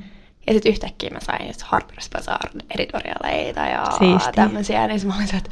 Ja 0.47 0.53
sitten 0.53 0.71
yhtäkkiä 0.71 1.09
mä 1.09 1.19
sain 1.19 1.47
just 1.47 1.61
Harper's 1.61 2.09
Bazaar 2.13 2.49
editorialeita 2.75 3.59
ja 3.59 3.85
Siistiä. 3.99 4.31
tämmöisiä, 4.35 4.87
niin 4.87 5.07
mä 5.07 5.15
olin 5.15 5.27
se, 5.27 5.37
että 5.37 5.49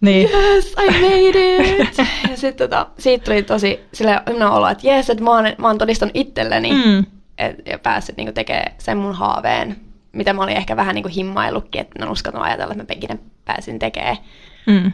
Niin. 0.00 0.28
yes, 0.30 0.72
I 0.72 0.90
made 0.90 1.56
it! 1.56 1.98
ja 2.30 2.36
sitten 2.36 2.70
tota, 2.70 2.86
siitä 2.98 3.24
tuli 3.24 3.42
tosi 3.42 3.80
sellainen 3.92 4.42
olo, 4.50 4.68
että 4.68 4.88
yes, 4.88 5.10
että 5.10 5.24
mä 5.24 5.30
oon, 5.30 5.44
mä 5.58 5.66
oon 5.66 5.78
todistanut 5.78 6.16
itselleni 6.16 6.70
Mm. 6.72 7.04
et, 7.38 7.56
ja 7.66 7.78
päässyt 7.78 8.16
niinku 8.16 8.32
tekemään 8.32 8.72
sen 8.78 8.96
mun 8.98 9.14
haaveen, 9.14 9.76
mitä 10.14 10.32
mä 10.32 10.42
olin 10.42 10.56
ehkä 10.56 10.76
vähän 10.76 10.94
niinku 10.94 11.10
himmaillutkin, 11.16 11.80
että 11.80 11.98
mä 11.98 12.04
en 12.04 12.12
uskaltanut 12.12 12.46
ajatella, 12.46 12.72
että 12.72 12.94
mä 12.94 12.96
ikinä 12.96 13.16
pääsin 13.44 13.78
tekemään 13.78 14.16
Mm. 14.66 14.92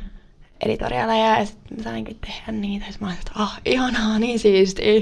editorialeja 0.61 1.39
ja 1.39 1.45
sitten 1.47 1.77
mä 1.77 1.83
sainkin 1.83 2.19
tehdä 2.27 2.53
niitä. 2.53 2.87
Ja 2.89 2.93
mä 3.01 3.07
olin, 3.07 3.19
että 3.19 3.33
ah, 3.35 3.61
ihanaa, 3.65 4.19
niin 4.19 4.39
siistiä. 4.39 5.01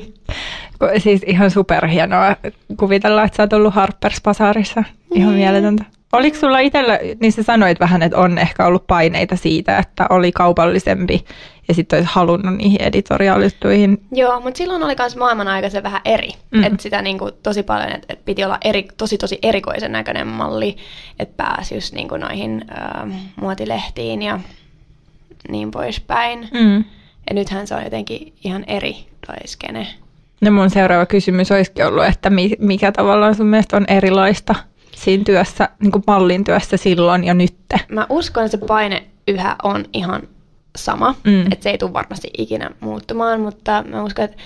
Siis 0.99 1.23
ihan 1.27 1.51
superhienoa 1.51 2.37
kuvitella, 2.77 3.23
että 3.25 3.37
sä 3.37 3.43
oot 3.43 3.53
ollut 3.53 3.75
Harper's 3.75 4.21
Bazaarissa. 4.25 4.85
Ihan 5.15 5.31
Niin. 5.31 5.39
mieletöntä. 5.41 5.85
Oliko 6.13 6.37
sulla 6.37 6.59
itsellä, 6.59 6.99
niin 7.21 7.33
sä 7.33 7.43
sanoit 7.43 7.81
vähän, 7.81 8.03
että 8.03 8.19
on 8.19 8.39
ehkä 8.39 8.67
ollut 8.67 8.87
paineita 8.87 9.37
siitä, 9.37 9.79
että 9.79 10.07
oli 10.11 10.33
kaupallisempi 10.33 11.25
ja 11.69 11.75
sitten 11.75 11.97
olisi 11.97 12.11
halunnut 12.15 12.57
niihin 12.57 12.83
editoriaalijuttuihin. 12.83 14.03
Joo, 14.13 14.41
mutta 14.41 14.59
silloin 14.59 14.83
oli 14.83 14.95
myös 14.99 15.17
maailman 15.17 15.49
aika 15.49 15.71
se 15.71 15.83
vähän 15.83 16.01
eri. 16.05 16.29
Mm. 16.51 16.65
Että 16.65 16.83
sitä 16.83 17.03
niinku 17.03 17.31
tosi 17.43 17.63
paljon, 17.63 17.93
että 17.93 18.07
et 18.09 18.25
piti 18.25 18.45
olla 18.45 18.59
eri, 18.65 18.89
tosi 18.97 19.19
tosi 19.19 19.39
erikoisen 19.43 19.93
näköinen 19.93 20.27
malli, 20.27 20.77
että 21.19 21.35
pääsi 21.45 21.75
just 21.75 21.95
niinku 21.95 22.17
noihin 22.17 22.65
ö, 22.71 23.09
muotilehtiin 23.37 24.23
ja 24.23 24.41
niin 25.49 25.71
poispäin. 25.71 26.49
Mm. 26.55 26.77
Ja 27.31 27.35
nythän 27.35 27.67
se 27.67 27.75
on 27.75 27.85
jotenkin 27.85 28.33
ihan 28.45 28.65
eri 28.67 28.97
toi 29.27 29.37
skene. 29.47 29.87
No 30.41 30.51
mun 30.51 30.71
seuraava 30.71 31.07
kysymys 31.07 31.53
olisikin 31.53 31.87
ollut, 31.87 32.05
että 32.05 32.31
mi- 32.31 32.57
mikä 32.59 32.93
tavallaan 32.93 33.35
sun 33.35 33.47
mielestä 33.47 33.77
on 33.77 33.85
erilaista 33.89 34.55
siinä 34.95 35.25
työssä, 35.25 35.69
niin 35.83 35.93
kuin 35.93 36.05
mallin 36.07 36.45
työssä 36.45 36.77
silloin 36.77 37.25
ja 37.25 37.35
nytte. 37.35 37.81
Mä 37.89 38.07
uskon, 38.09 38.45
että 38.45 38.59
se 38.59 38.67
paine 38.67 39.05
yhä 39.29 39.57
on 39.63 39.85
ihan 39.93 40.23
sama, 40.77 41.15
Mm. 41.25 41.53
että 41.53 41.63
se 41.63 41.71
ei 41.71 41.79
tule 41.79 41.93
varmasti 41.93 42.31
ikinä 42.39 42.71
muuttumaan, 42.81 43.41
mutta 43.41 43.85
mä 43.91 44.03
uskon, 44.03 44.25
että 44.25 44.37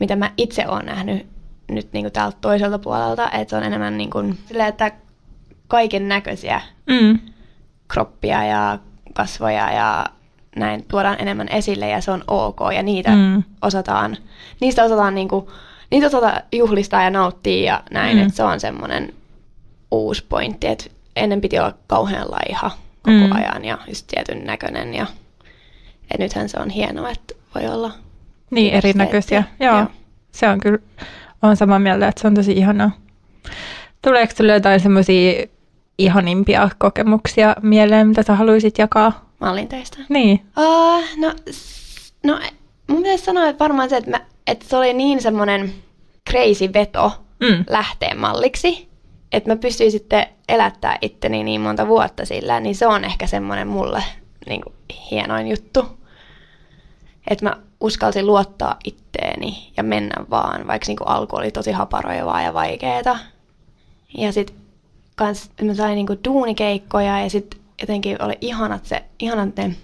mitä 0.00 0.16
mä 0.16 0.30
itse 0.36 0.68
olen 0.68 0.86
nähnyt 0.86 1.26
nyt 1.70 1.92
niin 1.92 2.12
täältä 2.12 2.38
toiselta 2.40 2.78
puolelta, 2.78 3.30
että 3.30 3.50
se 3.50 3.56
on 3.56 3.62
enemmän 3.62 3.98
niin 3.98 4.10
kuin, 4.10 4.38
silleen, 4.48 4.68
että 4.68 4.92
kaiken 5.68 6.08
näköisiä 6.08 6.60
Mm. 6.86 7.18
kroppia 7.88 8.44
ja 8.44 8.78
kasvoja 9.12 9.72
ja 9.72 10.06
näin 10.56 10.84
tuodaan 10.90 11.16
enemmän 11.20 11.48
esille 11.48 11.88
ja 11.88 12.00
se 12.00 12.10
on 12.10 12.24
ok 12.28 12.58
ja 12.74 12.82
niitä 12.82 13.10
Mm. 13.10 13.42
osataan, 13.62 14.16
niistä 14.60 14.84
osataan 14.84 15.14
niinku, 15.14 15.50
niitä 15.90 16.06
osataan 16.06 16.42
juhlistaa 16.52 17.02
ja 17.02 17.10
nauttia 17.10 17.62
ja 17.72 17.82
näin, 17.90 18.16
mm. 18.16 18.22
että 18.22 18.34
se 18.36 18.42
on 18.42 18.60
semmoinen 18.60 19.12
uusi 19.90 20.24
pointti, 20.28 20.66
että 20.66 20.84
ennen 21.16 21.40
piti 21.40 21.58
olla 21.58 21.74
kauhean 21.86 22.30
laiha 22.30 22.70
koko 23.02 23.16
Mm. 23.26 23.32
ajan 23.32 23.64
ja 23.64 23.78
just 23.88 24.06
tietyn 24.06 24.44
näköinen 24.44 24.94
ja 24.94 25.06
et 26.10 26.18
nythän 26.20 26.48
se 26.48 26.58
on 26.60 26.70
hienoa, 26.70 27.10
että 27.10 27.34
voi 27.54 27.66
olla 27.68 27.92
Niin, 28.50 28.74
erinäköisiä. 28.74 29.44
Joo. 29.60 29.76
Joo. 29.76 29.86
Se 30.32 30.48
on 30.48 30.60
kyllä, 30.60 30.78
on 31.42 31.56
samaa 31.56 31.78
mieltä, 31.78 32.08
että 32.08 32.20
se 32.20 32.26
on 32.26 32.34
tosi 32.34 32.52
ihanaa. 32.52 32.90
Tuleeko 34.02 34.32
sinulle 34.36 34.52
jotain 34.54 34.80
semmoisia 34.80 35.46
ihanimpia 35.98 36.70
kokemuksia 36.78 37.56
mieleen, 37.62 38.08
mitä 38.08 38.22
sä 38.22 38.34
haluaisit 38.34 38.78
jakaa? 38.78 39.28
mallinteista. 39.40 39.98
Niin. 40.08 40.46
Uh, 40.58 41.04
no, 41.16 41.34
no, 42.24 42.40
mun 42.86 42.98
pitäisi 43.02 43.24
sanoa, 43.24 43.48
että 43.48 43.58
varmaan 43.64 43.90
se, 43.90 43.96
että, 43.96 44.10
mä, 44.10 44.20
että 44.46 44.66
se 44.68 44.76
oli 44.76 44.92
niin 44.92 45.22
semmoinen 45.22 45.72
crazy 46.30 46.72
veto 46.72 47.12
Mm. 47.40 47.64
lähteä 47.70 48.14
malliksi, 48.14 48.87
että 49.32 49.50
mä 49.50 49.56
pystyin 49.56 49.92
sitten 49.92 50.26
elättää 50.48 50.98
itteni 51.02 51.44
niin 51.44 51.60
monta 51.60 51.88
vuotta 51.88 52.26
sillä, 52.26 52.60
niin 52.60 52.76
se 52.76 52.86
on 52.86 53.04
ehkä 53.04 53.26
semmoinen 53.26 53.68
mulle 53.68 54.02
niin 54.48 54.60
kuin, 54.62 54.74
hienoin 55.10 55.48
juttu. 55.48 55.98
Että 57.30 57.44
mä 57.44 57.56
uskalsin 57.80 58.26
luottaa 58.26 58.76
itteeni 58.84 59.72
ja 59.76 59.82
mennä 59.82 60.24
vaan, 60.30 60.66
vaikka 60.66 60.86
niin 60.86 60.96
kuin, 60.96 61.08
alku 61.08 61.36
oli 61.36 61.50
tosi 61.50 61.72
haparoivaa 61.72 62.42
ja 62.42 62.54
vaikeeta. 62.54 63.18
Ja 64.18 64.32
sitten 64.32 64.56
kans 65.16 65.50
mä 65.62 65.74
sain 65.74 65.94
niinku 65.94 66.16
duunikeikkoja 66.24 67.20
ja 67.20 67.30
sitten 67.30 67.60
jotenkin 67.80 68.22
oli 68.22 68.38
ihanat, 68.40 68.84
se, 68.84 69.04
ihanat 69.18 69.56
ne 69.56 69.76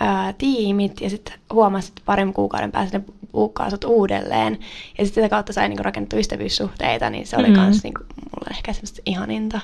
ää, 0.00 0.32
tiimit 0.32 1.00
ja 1.00 1.10
sitten 1.10 1.34
huomasin, 1.52 1.88
että 1.88 2.02
parin 2.04 2.32
kuukauden 2.32 2.72
päästä 2.72 2.98
ne 2.98 3.04
buukkaa 3.32 3.70
sut 3.70 3.84
uudelleen. 3.84 4.58
Ja 4.98 5.04
sitten 5.04 5.24
sitä 5.24 5.28
kautta 5.28 5.52
sai 5.52 5.68
niinku 5.68 5.82
rakennettua 5.82 6.18
ystävyyssuhteita, 6.18 7.10
niin 7.10 7.26
se 7.26 7.36
oli 7.36 7.48
Mm. 7.48 7.54
kans 7.54 7.82
niinku, 7.82 8.00
mulle 8.16 8.50
ehkä 8.50 8.72
semmoista 8.72 9.02
ihaninta. 9.06 9.60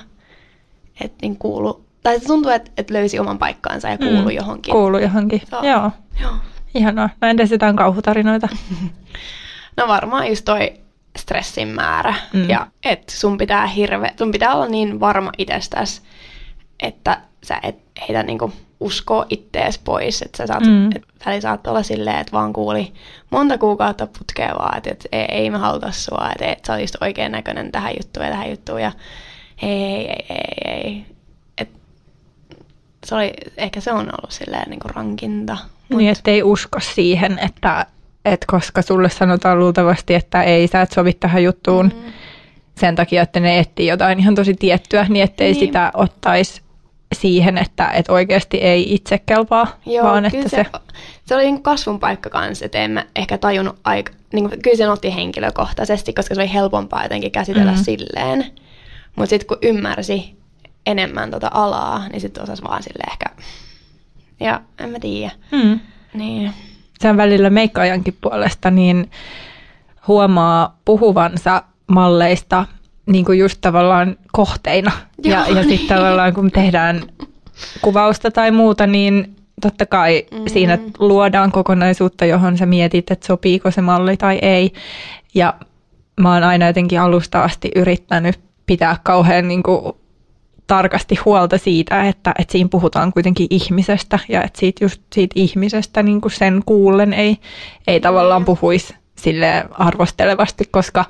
Että 1.01 1.17
niin 1.21 1.35
kuulu, 1.37 1.85
tai 2.03 2.19
se 2.19 2.25
tuntuu, 2.25 2.51
että, 2.51 2.71
että 2.77 2.93
löysi 2.93 3.19
oman 3.19 3.37
paikkaansa 3.39 3.89
ja 3.89 3.97
kuulu 3.97 4.21
Mm. 4.21 4.31
johonkin. 4.31 4.71
Kuulu 4.71 4.97
johonkin. 4.97 5.41
Joo. 5.51 5.63
Joo. 5.63 5.91
Joo. 6.21 6.31
Ihanaa. 6.75 7.09
No 7.21 7.27
entäs 7.27 7.51
jotain 7.51 7.75
kauhutarinoita? 7.75 8.47
No 9.77 9.87
varmaan 9.87 10.27
just 10.27 10.45
toi 10.45 10.73
stressin 11.17 11.67
määrä. 11.67 12.13
Mm. 12.33 12.49
Ja 12.49 12.67
että 12.85 13.13
sun 13.13 13.37
pitää 13.37 13.67
hirve, 13.67 14.13
sun 14.17 14.31
pitää 14.31 14.53
olla 14.55 14.67
niin 14.67 14.99
varma 14.99 15.31
itsestäsi, 15.37 16.01
että 16.83 17.21
sä 17.43 17.59
et 17.63 17.75
heitä 18.07 18.23
niinku 18.23 18.53
uskoa 18.79 19.25
ittees 19.29 19.77
pois. 19.79 20.21
Että 20.21 20.37
sä 20.37 20.47
saat, 20.47 20.63
Mm. 20.63 20.89
et 20.91 21.67
olla 21.67 21.83
silleen, 21.83 22.19
että 22.19 22.31
vaan 22.31 22.53
kuuli 22.53 22.93
monta 23.29 23.57
kuukautta 23.57 24.07
putkea 24.07 24.55
vaan, 24.59 24.77
että 24.77 24.89
et, 24.91 25.07
ei, 25.11 25.25
ei 25.25 25.49
me 25.49 25.57
haluta 25.57 25.91
sua, 25.91 26.29
että 26.31 26.45
et, 26.45 26.65
sä 26.65 26.73
olisit 26.73 27.01
oikein 27.01 27.31
näköinen 27.31 27.71
tähän 27.71 27.93
juttuun 27.99 28.25
ja 28.25 28.31
tähän 28.31 28.49
juttuun. 28.49 28.81
Ja 28.81 28.91
ei, 29.61 29.71
ei, 29.71 30.25
ei, 30.29 30.37
ei, 30.65 30.73
ei. 30.83 31.05
Et, 31.57 31.69
se 33.05 33.15
oli, 33.15 33.33
ehkä 33.57 33.81
se 33.81 33.91
on 33.91 33.99
ollut 33.99 34.31
silleen 34.31 34.69
niinku 34.69 34.87
rankinta. 34.87 35.57
Niin, 35.89 36.09
ettei 36.09 36.43
usko 36.43 36.79
siihen, 36.79 37.39
että, 37.39 37.85
että 38.25 38.45
koska 38.49 38.81
sulle 38.81 39.09
sanotaan 39.09 39.59
luultavasti, 39.59 40.13
että 40.13 40.43
ei, 40.43 40.67
sä 40.67 40.81
et 40.81 40.91
sovi 40.91 41.13
tähän 41.13 41.43
juttuun 41.43 41.85
Mm. 42.05 42.11
sen 42.77 42.95
takia, 42.95 43.21
että 43.21 43.39
ne 43.39 43.59
etsii 43.59 43.87
jotain 43.87 44.19
ihan 44.19 44.35
tosi 44.35 44.53
tiettyä, 44.53 45.05
niin 45.09 45.23
ettei 45.23 45.51
Niin. 45.51 45.59
sitä 45.59 45.91
ottaisi 45.93 46.61
siihen, 47.15 47.57
että, 47.57 47.87
että 47.91 48.13
oikeasti 48.13 48.57
ei 48.57 48.93
itse 48.93 49.17
kelpaa, 49.17 49.67
Joo, 49.85 50.05
vaan 50.07 50.25
että 50.25 50.41
se, 50.43 50.49
se... 50.49 50.65
se 51.25 51.35
oli 51.35 51.43
niinku 51.43 51.61
kasvun 51.61 51.99
paikka 51.99 52.29
kanssa, 52.29 52.65
että 52.65 52.77
en 52.77 52.91
mä 52.91 53.05
ehkä 53.15 53.37
tajunnut 53.37 53.79
aika, 53.83 54.11
niinku, 54.33 54.55
kyllä 54.63 54.77
se 54.77 54.89
otti 54.89 55.15
henkilökohtaisesti, 55.15 56.13
koska 56.13 56.35
se 56.35 56.41
oli 56.41 56.53
helpompaa 56.53 57.03
jotenkin 57.03 57.31
käsitellä 57.31 57.71
Mhm. 57.71 57.79
mm. 57.79 57.83
silleen. 57.83 58.45
Mutta 59.15 59.29
sitten 59.29 59.47
kun 59.47 59.57
ymmärsi 59.61 60.35
enemmän 60.85 61.31
tota 61.31 61.51
alaa, 61.53 62.07
niin 62.09 62.21
sitten 62.21 62.43
osasi 62.43 62.63
vaan 62.63 62.83
sille 62.83 63.03
ehkä, 63.11 63.25
ja 64.39 64.61
en 64.79 64.89
mä 64.89 64.99
tiedä. 64.99 65.31
Mm. 65.51 65.79
Niin. 66.13 66.53
sen 66.99 67.17
välillä 67.17 67.49
meikkaajankin 67.49 68.17
puolesta 68.21 68.71
niin 68.71 69.11
huomaa 70.07 70.79
puhuvansa 70.85 71.63
malleista 71.87 72.65
niin 73.05 73.25
kuin 73.25 73.39
just 73.39 73.57
tavallaan 73.61 74.17
kohteina. 74.31 74.91
ja, 75.23 75.31
Joo, 75.31 75.45
ja 75.47 75.53
niin. 75.53 75.69
sitten 75.69 75.97
tavallaan 75.97 76.33
kun 76.33 76.51
tehdään 76.51 77.01
kuvausta 77.81 78.31
tai 78.31 78.51
muuta, 78.51 78.87
niin 78.87 79.35
totta 79.61 79.85
kai 79.85 80.25
mm-hmm. 80.31 80.47
siinä 80.47 80.77
luodaan 80.99 81.51
kokonaisuutta, 81.51 82.25
johon 82.25 82.57
sä 82.57 82.65
mietit, 82.65 83.11
että 83.11 83.27
sopiiko 83.27 83.71
se 83.71 83.81
malli 83.81 84.17
tai 84.17 84.39
ei. 84.41 84.73
Ja 85.33 85.53
mä 86.19 86.33
oon 86.33 86.43
aina 86.43 86.67
jotenkin 86.67 87.01
alusta 87.01 87.43
asti 87.43 87.71
yrittänyt 87.75 88.39
pitää 88.65 88.97
kauhean 89.03 89.47
niin 89.47 89.63
kuin 89.63 89.93
tarkasti 90.67 91.15
huolta 91.25 91.57
siitä, 91.57 92.07
että, 92.07 92.33
että 92.39 92.51
siinä 92.51 92.69
puhutaan 92.69 93.13
kuitenkin 93.13 93.47
ihmisestä 93.49 94.19
ja 94.29 94.43
että 94.43 94.59
siitä 94.59 94.85
just 94.85 95.01
siitä 95.15 95.33
ihmisestä 95.35 96.03
niin 96.03 96.21
kuin 96.21 96.31
sen 96.31 96.61
kuullen 96.65 97.13
ei, 97.13 97.37
ei 97.87 97.99
tavallaan 97.99 98.45
puhuisi 98.45 98.95
sille 99.19 99.65
arvostelevasti, 99.71 100.65
koska 100.71 101.05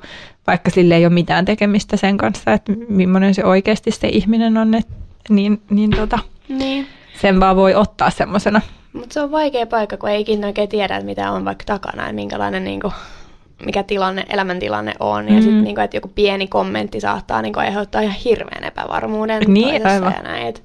vaikka 0.46 0.70
sille 0.70 0.96
ei 0.96 1.06
ole 1.06 1.12
mitään 1.14 1.44
tekemistä 1.44 1.96
sen 1.96 2.16
kanssa, 2.16 2.52
että 2.52 2.72
millainen 2.88 3.34
se 3.34 3.44
oikeasti 3.44 3.90
se 3.90 4.08
ihminen 4.08 4.56
on, 4.56 4.74
et, 4.74 4.86
niin, 5.28 5.62
niin 5.70 5.90
tota, 5.90 6.18
niin. 6.48 6.86
sen 7.20 7.40
vaan 7.40 7.56
voi 7.56 7.74
ottaa 7.74 8.10
semmoisena. 8.10 8.60
Mutta 8.92 9.14
se 9.14 9.20
on 9.20 9.30
vaikea 9.30 9.66
paikka, 9.66 9.96
kun 9.96 10.08
ei 10.08 10.20
ikinä 10.20 10.46
oikein 10.46 10.68
tiedä, 10.68 11.00
mitä 11.00 11.30
on 11.30 11.44
vaikka 11.44 11.64
takana 11.64 12.06
ja 12.06 12.12
minkälainen 12.12 12.64
niinku, 12.64 12.92
mikä 13.64 13.82
tilanne, 13.82 14.24
elämäntilanne 14.28 14.92
on. 15.00 15.28
Ja 15.28 15.34
Mm. 15.34 15.40
sitten 15.42 15.64
niinku, 15.64 15.80
että 15.80 15.96
joku 15.96 16.08
pieni 16.14 16.46
kommentti 16.46 17.00
saattaa 17.00 17.42
niinku, 17.42 17.60
aiheuttaa 17.60 18.00
ihan 18.00 18.16
hirveän 18.24 18.64
epävarmuuden 18.64 19.42
Niin, 19.48 19.86
aivan. 19.86 20.14
ja 20.16 20.22
näin. 20.22 20.46
Et, 20.46 20.62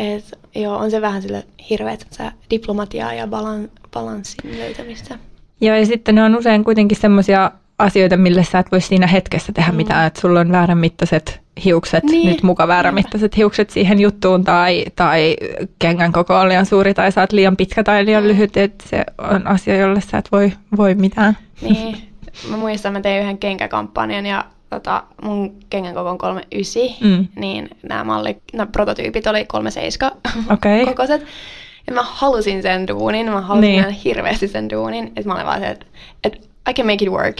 et, 0.00 0.24
joo, 0.54 0.76
on 0.76 0.90
se 0.90 1.00
vähän 1.00 1.22
sille 1.22 1.44
hirveät 1.70 2.06
sä 2.10 2.32
diplomatiaa 2.50 3.14
ja 3.14 3.26
balan, 3.26 3.68
balanssin 3.92 4.58
löytämistä. 4.58 5.18
Joo, 5.60 5.76
ja 5.76 5.86
sitten 5.86 6.14
ne 6.14 6.24
on 6.24 6.36
usein 6.36 6.64
kuitenkin 6.64 6.98
semmoisia 7.00 7.50
asioita, 7.78 8.16
millä 8.16 8.42
sä 8.42 8.58
et 8.58 8.72
voi 8.72 8.80
siinä 8.80 9.06
hetkessä 9.06 9.52
tehdä 9.52 9.70
mm. 9.70 9.76
mitään, 9.76 10.06
että 10.06 10.20
sulla 10.20 10.40
on 10.40 10.52
väärän 10.52 10.78
mittaiset 10.78 11.40
hiukset, 11.64 12.04
niin. 12.04 12.28
nyt 12.28 12.42
muka 12.42 12.68
väärän 12.68 12.94
mittaiset 12.94 13.36
hiukset 13.36 13.70
siihen 13.70 14.00
juttuun, 14.00 14.44
tai, 14.44 14.84
tai 14.96 15.36
kengän 15.78 16.12
koko 16.12 16.36
on 16.36 16.48
liian 16.48 16.66
suuri, 16.66 16.94
tai 16.94 17.12
sä 17.12 17.20
oot 17.20 17.32
liian 17.32 17.56
pitkä 17.56 17.84
tai 17.84 18.04
liian 18.04 18.22
mm. 18.22 18.28
lyhyt, 18.28 18.56
että 18.56 18.88
se 18.88 19.04
on 19.18 19.46
asia, 19.46 19.76
jolle 19.76 20.00
sä 20.00 20.18
et 20.18 20.32
voi, 20.32 20.52
voi 20.76 20.94
mitään. 20.94 21.36
Niin, 21.60 21.96
mä 22.50 22.56
muistan, 22.56 22.92
mä 22.92 23.00
tein 23.00 23.22
yhden 23.22 23.38
kenkäkampanjan, 23.38 24.26
ja 24.26 24.44
tota, 24.70 25.02
mun 25.22 25.54
kengän 25.70 25.94
koko 25.94 26.10
on 26.10 26.18
39, 26.18 26.82
mm. 27.00 27.28
niin 27.36 27.68
nämä 27.82 28.04
malli, 28.04 28.36
nämä 28.52 28.66
prototyypit 28.66 29.26
oli 29.26 29.44
37 29.44 30.12
okay. 30.50 30.84
kokoiset. 30.90 31.26
Ja 31.86 31.92
mä 31.92 32.02
halusin 32.02 32.62
sen 32.62 32.88
duunin, 32.88 33.30
mä 33.30 33.40
halusin 33.40 33.70
niin. 33.70 33.88
hirveästi 33.88 34.48
sen 34.48 34.70
duunin, 34.70 35.06
että 35.06 35.28
mä 35.28 35.34
olin 35.34 35.46
vaan 35.46 35.60
se, 35.60 35.66
että, 35.66 35.86
että 36.24 36.38
I 36.70 36.74
can 36.74 36.86
make 36.86 37.04
it 37.04 37.10
work. 37.10 37.36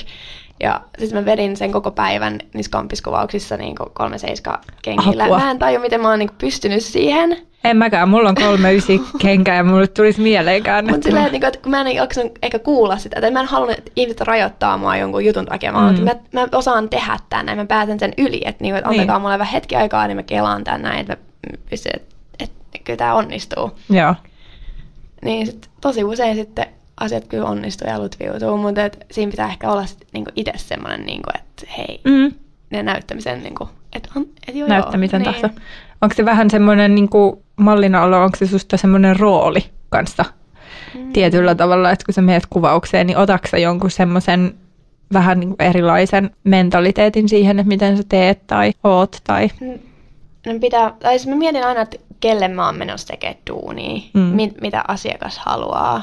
Ja 0.62 0.80
sitten 0.98 1.18
mä 1.18 1.24
vedin 1.24 1.56
sen 1.56 1.72
koko 1.72 1.90
päivän 1.90 2.38
niissä 2.54 2.70
kampiskuvauksissa 2.70 3.56
niin 3.56 3.74
kolme 3.92 4.18
seiska 4.18 4.60
kengillä. 4.82 5.24
Apua. 5.24 5.38
Mä 5.38 5.50
en 5.50 5.58
tajua, 5.58 5.80
miten 5.80 6.00
mä 6.00 6.08
oon 6.08 6.18
niin 6.18 6.30
pystynyt 6.38 6.84
siihen. 6.84 7.36
En 7.64 7.76
mäkään, 7.76 8.08
mulla 8.08 8.28
on 8.28 8.34
kolme 8.34 8.74
ysi 8.74 9.00
kenkää 9.18 9.56
ja 9.56 9.64
mulle 9.64 9.86
tulisi 9.86 10.20
mieleenkään. 10.20 10.86
Mutta 10.90 11.04
silleen, 11.04 11.24
että, 11.24 11.32
niinku, 11.32 11.46
että 11.46 11.58
kun 11.62 11.70
mä 11.70 11.80
en 11.80 11.94
jaksanut 11.94 12.38
ehkä 12.42 12.58
kuulla 12.58 12.98
sitä, 12.98 13.16
että 13.18 13.30
mä 13.30 13.40
en 13.40 13.46
halunnut, 13.46 13.78
että 13.78 13.92
ihmiset 13.96 14.20
rajoittaa 14.20 14.78
mua 14.78 14.96
jonkun 14.96 15.24
jutun 15.24 15.46
takia. 15.46 15.72
Mä, 15.72 15.92
mm. 15.92 16.04
mä, 16.04 16.14
mä 16.32 16.48
osaan 16.52 16.88
tehdä 16.88 17.16
tämän, 17.28 17.58
mä 17.58 17.66
pääsen 17.66 17.98
sen 18.00 18.12
yli, 18.18 18.42
että, 18.44 18.64
niin, 18.64 18.76
että 18.76 18.88
antakaa 18.88 19.16
niin. 19.16 19.22
mulle 19.22 19.38
vähän 19.38 19.52
hetki 19.52 19.76
aikaa, 19.76 20.06
niin 20.06 20.16
mä 20.16 20.22
kelaan 20.22 20.64
tän 20.64 20.82
näin, 20.82 21.00
että 21.00 21.12
mä 21.12 21.56
pystyn, 21.70 21.92
että, 21.94 22.14
että, 22.40 22.56
että 22.74 22.84
kyllä 22.84 22.96
tämä 22.96 23.14
onnistuu. 23.14 23.70
Joo. 23.90 24.14
Niin 25.24 25.46
sit, 25.46 25.70
tosi 25.80 26.04
usein 26.04 26.36
sitten 26.36 26.66
asiat 27.00 27.24
kyllä 27.24 27.48
onnistuu 27.48 27.88
ja 27.88 27.98
lutviutuu, 27.98 28.56
mutta 28.56 28.84
et 28.84 29.06
siinä 29.10 29.30
pitää 29.30 29.48
ehkä 29.48 29.70
olla 29.70 29.86
sit, 29.86 30.06
niinku 30.12 30.30
itse 30.36 30.52
semmoinen, 30.56 31.06
niinku, 31.06 31.30
että 31.34 31.74
hei, 31.78 32.00
mm. 32.04 32.32
ne 32.70 32.82
näyttämisen, 32.82 33.42
niinku, 33.42 33.68
että 33.92 34.08
on, 34.16 34.26
et 34.48 34.54
joo, 34.54 34.68
näyttämisen 34.68 35.24
joo, 35.24 35.32
tahto. 35.32 35.46
Niin. 35.46 35.60
Onko 36.02 36.14
se 36.14 36.24
vähän 36.24 36.50
semmoinen 36.50 36.94
niinku, 36.94 37.42
mallina 37.56 38.02
olo, 38.02 38.24
onko 38.24 38.36
se 38.36 38.46
susta 38.46 38.76
semmoinen 38.76 39.20
rooli 39.20 39.64
kanssa 39.88 40.24
mm. 40.94 41.12
tietyllä 41.12 41.54
tavalla, 41.54 41.90
että 41.90 42.04
kun 42.04 42.14
sä 42.14 42.22
menet 42.22 42.46
kuvaukseen, 42.50 43.06
niin 43.06 43.18
otaksa 43.18 43.58
jonkun 43.58 43.90
semmoisen 43.90 44.54
vähän 45.12 45.40
niin 45.40 45.54
erilaisen 45.58 46.30
mentaliteetin 46.44 47.28
siihen, 47.28 47.58
että 47.58 47.68
miten 47.68 47.96
sä 47.96 48.02
teet 48.08 48.46
tai 48.46 48.72
oot 48.84 49.16
tai... 49.24 49.50
Mm. 49.60 49.78
No 50.46 50.58
pitää, 50.60 50.92
tai 51.00 51.18
siis 51.18 51.28
mä 51.28 51.36
mietin 51.36 51.64
aina, 51.64 51.80
että 51.80 51.96
kelle 52.20 52.48
mä 52.48 52.66
oon 52.66 52.76
menossa 52.76 53.06
tekemään 53.06 53.38
duunia, 53.50 54.00
mm. 54.14 54.20
mit, 54.20 54.60
mitä 54.60 54.84
asiakas 54.88 55.38
haluaa 55.38 56.02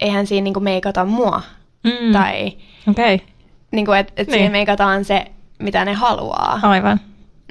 eihän 0.00 0.26
siinä 0.26 0.44
niinku 0.44 0.60
meikata 0.60 1.04
mua. 1.04 1.42
Mm. 1.84 2.12
Tai 2.12 2.52
okay. 2.88 3.18
niinku, 3.70 3.92
että 3.92 4.12
et 4.16 4.26
niin. 4.26 4.38
siinä 4.38 4.50
meikataan 4.50 5.04
se, 5.04 5.24
mitä 5.58 5.84
ne 5.84 5.92
haluaa. 5.92 6.60
Aivan. 6.62 7.00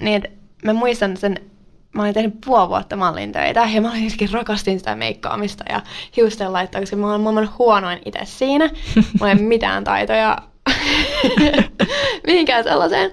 Niin, 0.01 0.25
et 0.25 0.31
mä 0.63 0.73
muistan 0.73 1.17
sen, 1.17 1.35
mä 1.93 2.01
olin 2.01 2.13
tehnyt 2.13 2.41
puoli 2.45 2.69
vuotta 2.69 2.95
mallin 2.95 3.31
töitä 3.31 3.69
ja 3.73 3.81
mä 3.81 3.89
olin 3.89 4.03
jotenkin 4.03 4.31
rakastin 4.31 4.79
sitä 4.79 4.95
meikkaamista 4.95 5.63
ja 5.69 5.81
hiusten 6.17 6.53
laittaa, 6.53 6.81
koska 6.81 6.95
mä 6.95 7.09
olen 7.09 7.21
maailman 7.21 7.49
huonoin 7.59 7.99
itse 8.05 8.19
siinä. 8.23 8.69
Mä 9.21 9.31
en 9.31 9.43
mitään 9.53 9.83
taitoja 9.83 10.37
mihinkään 12.27 12.63
sellaiseen. 12.63 13.11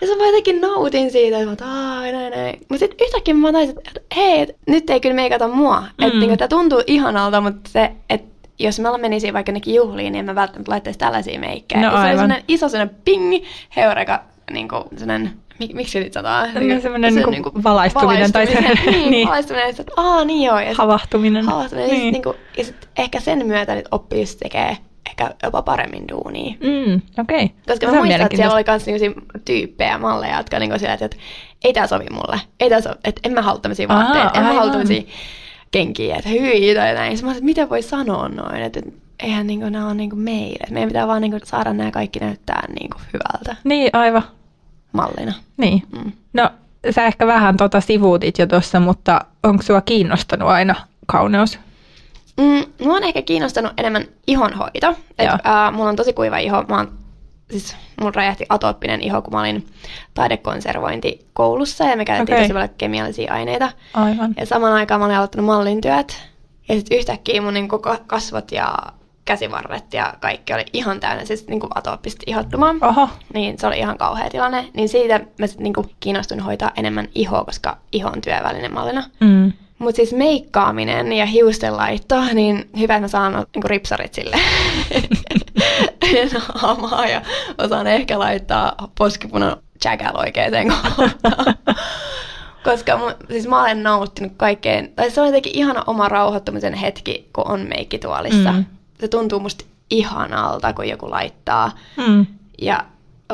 Ja 0.00 0.16
mä 0.16 0.26
jotenkin 0.26 0.60
nautin 0.60 1.10
siitä, 1.10 1.38
että 1.38 1.64
mä 1.64 2.02
näin, 2.02 2.30
näin. 2.30 2.58
Mutta 2.58 2.78
sitten 2.78 3.06
yhtäkkiä 3.06 3.34
mä 3.34 3.52
taisin, 3.52 3.76
että 3.78 4.00
hei, 4.16 4.40
et, 4.40 4.56
nyt 4.66 4.90
ei 4.90 5.00
kyllä 5.00 5.14
meikata 5.14 5.48
mua. 5.48 5.80
Mm. 5.80 6.06
Että 6.06 6.18
niinku, 6.18 6.36
tämä 6.36 6.48
tuntuu 6.48 6.82
ihanalta, 6.86 7.40
mutta 7.40 7.70
se, 7.70 7.90
että 8.10 8.30
jos 8.58 8.80
mä 8.80 8.98
menisin 8.98 9.34
vaikka 9.34 9.52
nekin 9.52 9.74
juhliin, 9.74 10.12
niin 10.12 10.20
en 10.20 10.24
mä 10.24 10.34
välttämättä 10.34 10.72
laittaisi 10.72 10.98
tällaisia 10.98 11.40
meikkejä. 11.40 11.80
No, 11.80 11.86
ja 11.86 11.92
se 11.92 11.98
oli 11.98 12.08
sellainen 12.08 12.44
iso 12.48 12.68
sellainen 12.68 12.96
pingi, 13.04 13.44
heureka, 13.76 14.22
niin 14.52 14.68
kuin 14.68 14.84
sellainen 14.96 15.32
Mik, 15.60 15.74
miksi 15.74 16.00
nyt 16.00 16.12
sanotaan? 16.12 16.48
Niin, 16.54 16.82
semmoinen 16.82 17.14
niin 17.14 17.30
niin 17.30 17.64
valaistuminen. 17.64 18.32
Tai 18.32 18.46
se, 18.46 18.60
niin, 18.90 19.10
niin. 19.10 19.28
valaistuminen, 19.28 19.70
että 19.70 19.84
aah 19.96 20.26
niin 20.26 20.42
joo. 20.42 20.58
Ja 20.60 20.74
havahtuminen. 20.74 21.44
havahtuminen. 21.44 21.90
Niin. 21.90 21.98
Ja, 21.98 22.04
sit, 22.04 22.12
niin 22.12 22.22
kuin, 22.22 22.36
ja 22.58 22.64
sit 22.64 22.88
ehkä 22.98 23.20
sen 23.20 23.46
myötä 23.46 23.74
nyt 23.74 23.88
oppii 23.90 24.24
tekee 24.42 24.76
ehkä 25.10 25.34
jopa 25.42 25.62
paremmin 25.62 26.08
duunia. 26.08 26.54
Mm, 26.54 27.00
okei. 27.18 27.44
Okay. 27.44 27.48
Koska 27.68 27.86
mä 27.86 27.92
muistan, 27.92 28.20
että 28.20 28.36
siellä 28.36 28.54
oli 28.54 28.64
myös 28.86 29.16
tyyppejä, 29.44 29.98
malleja, 29.98 30.36
jotka 30.36 30.58
niinku 30.58 30.78
sillä, 30.78 30.92
että, 30.92 31.04
että 31.04 31.16
ei 31.64 31.72
tämä 31.72 31.86
sovi 31.86 32.06
mulle. 32.10 32.40
Ei 32.60 32.70
tää 32.70 32.80
sovi, 32.80 32.94
että 33.04 33.20
en 33.24 33.32
mä 33.32 33.42
halua 33.42 33.60
tämmöisiä 33.60 33.88
vaatteita. 33.88 34.30
En 34.34 34.42
mä 34.42 34.52
halua 34.52 34.70
tämmöisiä 34.70 35.02
kenkiä, 35.70 36.16
että 36.16 36.28
hyi 36.28 36.74
tai 36.74 36.94
näin. 36.94 37.16
Sitten 37.16 37.26
mä 37.26 37.32
että 37.32 37.44
miten 37.44 37.68
voi 37.68 37.82
sanoa 37.82 38.28
noin, 38.28 38.62
että 38.62 38.80
eihän 39.22 39.46
niinku, 39.46 39.68
nämä 39.68 39.86
ole 39.86 39.94
niinku 39.94 40.16
meille. 40.16 40.66
Meidän 40.70 40.88
pitää 40.88 41.06
vaan 41.06 41.22
niinku 41.22 41.38
saada 41.44 41.72
nämä 41.72 41.90
kaikki 41.90 42.18
näyttää 42.18 42.64
niinku 42.80 42.96
hyvältä. 43.12 43.56
Niin, 43.64 43.90
aivan. 43.92 44.22
Mallina. 44.92 45.32
Niin. 45.56 45.82
Mm. 45.92 46.12
No, 46.32 46.50
sä 46.90 47.06
ehkä 47.06 47.26
vähän 47.26 47.56
tota 47.56 47.80
sivuutit 47.80 48.38
jo 48.38 48.46
tuossa, 48.46 48.80
mutta 48.80 49.20
onko 49.42 49.62
sua 49.62 49.80
kiinnostanut 49.80 50.48
aina 50.48 50.74
kauneus? 51.06 51.58
Mm, 52.40 52.86
mua 52.86 52.96
on 52.96 53.04
ehkä 53.04 53.22
kiinnostanut 53.22 53.72
enemmän 53.78 54.04
ihonhoito. 54.26 54.94
Et, 55.18 55.28
äh, 55.28 55.72
mulla 55.72 55.88
on 55.88 55.96
tosi 55.96 56.12
kuiva 56.12 56.38
iho. 56.38 56.62
Mä 56.68 56.76
oon 56.76 56.92
siis 57.50 57.76
mun 58.00 58.14
räjähti 58.14 58.46
atooppinen 58.48 59.00
iho, 59.00 59.22
kun 59.22 59.32
mä 59.32 59.40
olin 59.40 59.66
taidekonservointikoulussa 60.14 61.84
ja 61.84 61.96
me 61.96 62.04
käytettiin 62.04 62.34
okay. 62.34 62.44
tosi 62.44 62.52
paljon 62.52 62.78
kemiallisia 62.78 63.32
aineita. 63.32 63.72
Aivan. 63.94 64.34
Ja 64.36 64.46
saman 64.46 64.72
aikaan 64.72 65.00
mä 65.00 65.04
olin 65.04 65.16
aloittanut 65.16 65.46
mallintyöt. 65.46 66.22
Ja 66.68 66.74
sitten 66.74 66.98
yhtäkkiä 66.98 67.42
mun 67.42 67.54
niin 67.54 67.68
kasvot 68.06 68.52
ja 68.52 68.74
käsivarret 69.24 69.94
ja 69.94 70.14
kaikki 70.20 70.54
oli 70.54 70.64
ihan 70.72 71.00
täynnä 71.00 71.24
siis 71.24 71.46
niin 71.46 71.60
kuin 71.60 71.70
atooppista 71.74 72.22
ihottumaa. 72.26 72.74
Oho. 72.82 73.08
Niin 73.34 73.58
se 73.58 73.66
oli 73.66 73.78
ihan 73.78 73.98
kauhea 73.98 74.30
tilanne. 74.30 74.68
Niin 74.74 74.88
siitä 74.88 75.20
mä 75.38 75.46
sitten 75.46 75.64
niin 75.64 75.90
kiinnostuin 76.00 76.40
hoitaa 76.40 76.70
enemmän 76.76 77.08
ihoa, 77.14 77.44
koska 77.44 77.76
iho 77.92 78.08
on 78.08 78.20
työväline 78.20 78.68
mallina. 78.68 79.04
Mm. 79.20 79.52
Mutta 79.80 79.96
siis 79.96 80.12
meikkaaminen 80.12 81.12
ja 81.12 81.26
hiusten 81.26 81.76
laitto, 81.76 82.24
niin 82.32 82.70
hyvä, 82.78 82.94
että 82.94 83.00
mä 83.00 83.08
saan 83.08 83.32
niinku 83.32 83.68
ripsarit 83.68 84.14
sille 84.14 84.36
naamaa 86.62 87.06
ja 87.06 87.22
osaan 87.58 87.86
ehkä 87.86 88.18
laittaa 88.18 88.90
poskipunan 88.98 89.56
oikeaan 90.14 90.72
kohtaan. 90.96 91.54
Koska 92.64 92.96
mun, 92.96 93.12
siis 93.30 93.48
mä 93.48 93.62
olen 93.62 93.82
nauttinut 93.82 94.32
kaikkein, 94.36 94.92
tai 94.96 95.10
se 95.10 95.20
on 95.20 95.26
jotenkin 95.26 95.58
ihana 95.58 95.84
oma 95.86 96.08
rauhoittumisen 96.08 96.74
hetki, 96.74 97.28
kun 97.32 97.48
on 97.48 97.60
meikkituolissa. 97.60 98.52
Mm. 98.52 98.64
Se 99.00 99.08
tuntuu 99.08 99.40
musta 99.40 99.64
ihanalta, 99.90 100.72
kun 100.72 100.88
joku 100.88 101.10
laittaa. 101.10 101.72
Mm. 101.96 102.26
Ja 102.62 102.84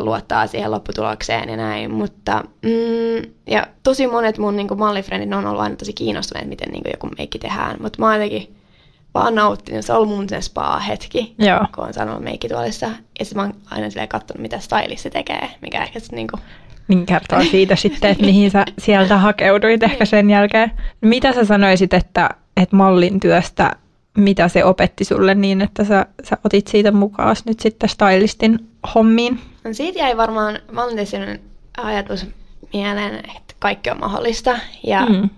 luottaa 0.01 0.47
siihen 0.47 0.71
lopputulokseen 0.71 1.49
ja 1.49 1.57
näin, 1.57 1.91
mutta 1.91 2.45
mm, 2.63 3.31
ja 3.47 3.67
tosi 3.83 4.07
monet 4.07 4.39
mun 4.39 4.57
niin 4.57 4.79
mallifrendit 4.79 5.33
on 5.33 5.47
ollut 5.47 5.63
aina 5.63 5.77
tosi 5.77 5.93
kiinnostuneet, 5.93 6.49
miten 6.49 6.69
niin 6.69 6.83
kuin, 6.83 6.93
joku 6.93 7.11
meikki 7.19 7.39
tehdään, 7.39 7.77
mutta 7.81 7.99
mä 7.99 8.07
oon 8.07 8.15
jotenkin 8.15 8.57
vaan 9.15 9.35
nauttinut, 9.35 9.85
se 9.85 9.93
on 9.93 9.99
ollut 9.99 10.17
mun 10.17 10.29
se 10.29 10.41
spa-hetki, 10.41 11.35
Joo. 11.39 11.67
kun 11.75 11.85
on 11.85 11.95
sanonut 11.95 12.23
meikkituolissa, 12.23 12.87
ja 13.19 13.25
sitten 13.25 13.37
mä 13.37 13.43
oon 13.43 13.55
aina 13.71 13.91
silleen 13.91 14.09
katsonut, 14.09 14.43
mitä 14.43 14.59
stylisti 14.59 15.11
tekee, 15.11 15.51
mikä 15.63 15.83
ehkä 15.83 16.01
sitten 16.01 16.17
niin 16.17 16.29
kuin... 16.29 16.43
Niin 16.89 17.07
kertoo 17.07 17.43
siitä 17.43 17.77
sitten, 17.87 18.11
että 18.11 18.25
mihin 18.25 18.51
sä 18.51 18.65
sieltä 18.79 19.19
hakeuduit 19.19 19.83
ehkä 19.83 20.05
sen 20.05 20.31
jälkeen. 20.31 20.73
Mitä 21.01 21.33
sä 21.33 21.45
sanoisit, 21.45 21.95
että, 21.95 22.31
että 22.57 22.77
mallin 22.77 23.21
työstä, 23.21 23.73
mitä 24.17 24.49
se 24.49 24.65
opetti 24.65 25.05
sulle 25.05 25.35
niin, 25.35 25.61
että 25.61 25.85
sä, 25.85 26.07
sä 26.25 26.37
otit 26.45 26.67
siitä 26.67 26.93
mukaan 26.93 27.37
nyt 27.45 27.61
sitten 27.61 27.89
stylistin 27.89 28.69
hommiin? 28.95 29.41
No 29.65 29.73
siitä 29.73 29.99
jäi 29.99 30.17
varmaan, 30.17 30.59
sellainen 31.05 31.41
ajatus 31.77 32.27
mieleen, 32.73 33.15
että 33.17 33.55
kaikki 33.59 33.91
on 33.91 34.01
mahdollista. 34.01 34.59
Ja, 34.85 35.07
mm. 35.07 35.31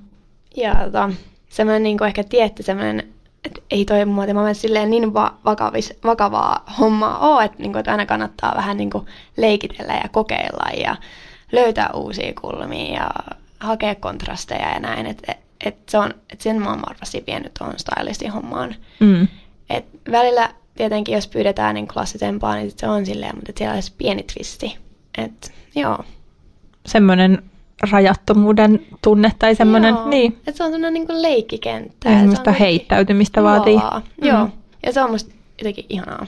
ja 0.56 0.74
tota, 0.84 1.10
semmoinen 1.48 1.82
niin 1.82 2.04
ehkä 2.04 2.24
tietty 2.24 2.62
semmoinen, 2.62 3.08
että 3.44 3.60
ei 3.70 3.84
toi 3.84 4.04
muuten 4.04 4.36
mä 4.36 4.54
silleen 4.54 4.90
niin 4.90 5.14
va- 5.14 5.34
vakavis, 5.44 5.94
vakavaa 6.04 6.64
hommaa 6.78 7.18
ole, 7.18 7.44
että, 7.44 7.58
niin 7.58 7.72
kuin, 7.72 7.80
että 7.80 7.90
aina 7.90 8.06
kannattaa 8.06 8.54
vähän 8.56 8.76
niin 8.76 8.90
kuin 8.90 9.06
leikitellä 9.36 9.92
ja 9.92 10.08
kokeilla 10.08 10.70
ja 10.76 10.96
löytää 11.52 11.90
uusia 11.94 12.32
kulmia 12.40 12.94
ja 12.94 13.10
hakea 13.60 13.94
kontrasteja 13.94 14.68
ja 14.74 14.80
näin. 14.80 15.06
Että 15.06 15.32
et, 15.32 15.38
et 15.64 15.88
se 15.88 15.98
on, 15.98 16.14
et 16.32 16.40
sen 16.40 16.62
mä 16.62 16.70
oon 16.70 16.82
varmasti 16.88 17.24
vienyt 17.26 17.54
tuohon 17.58 17.78
stylistin 17.78 18.32
hommaan. 18.32 18.74
Mm. 19.00 19.28
Et 19.70 19.84
välillä 20.10 20.50
tietenkin 20.78 21.14
jos 21.14 21.28
pyydetään 21.28 21.74
niin 21.74 21.88
klassisempaa, 21.88 22.54
niin 22.54 22.70
sit 22.70 22.78
se 22.78 22.88
on 22.88 23.06
silleen, 23.06 23.36
mutta 23.36 23.52
siellä 23.56 23.74
olisi 23.74 23.92
pieni 23.98 24.22
twisti. 24.22 24.78
Et, 25.18 25.52
joo. 25.74 25.98
Semmoinen 26.86 27.42
rajattomuuden 27.90 28.86
tunne 29.02 29.32
tai 29.38 29.54
semmoinen, 29.54 29.94
joo. 29.94 30.08
niin. 30.08 30.38
Et 30.46 30.56
se 30.56 30.64
on 30.64 30.70
semmoinen 30.70 31.06
niin 31.06 31.22
leikkikenttä. 31.22 32.10
Ja 32.10 32.18
semmoista 32.18 32.52
heittäytymistä 32.52 33.42
vaatii. 33.42 33.76
Mm. 33.76 34.28
Joo, 34.28 34.48
ja 34.86 34.92
se 34.92 35.02
on 35.02 35.10
musta 35.10 35.34
jotenkin 35.58 35.86
ihanaa. 35.88 36.26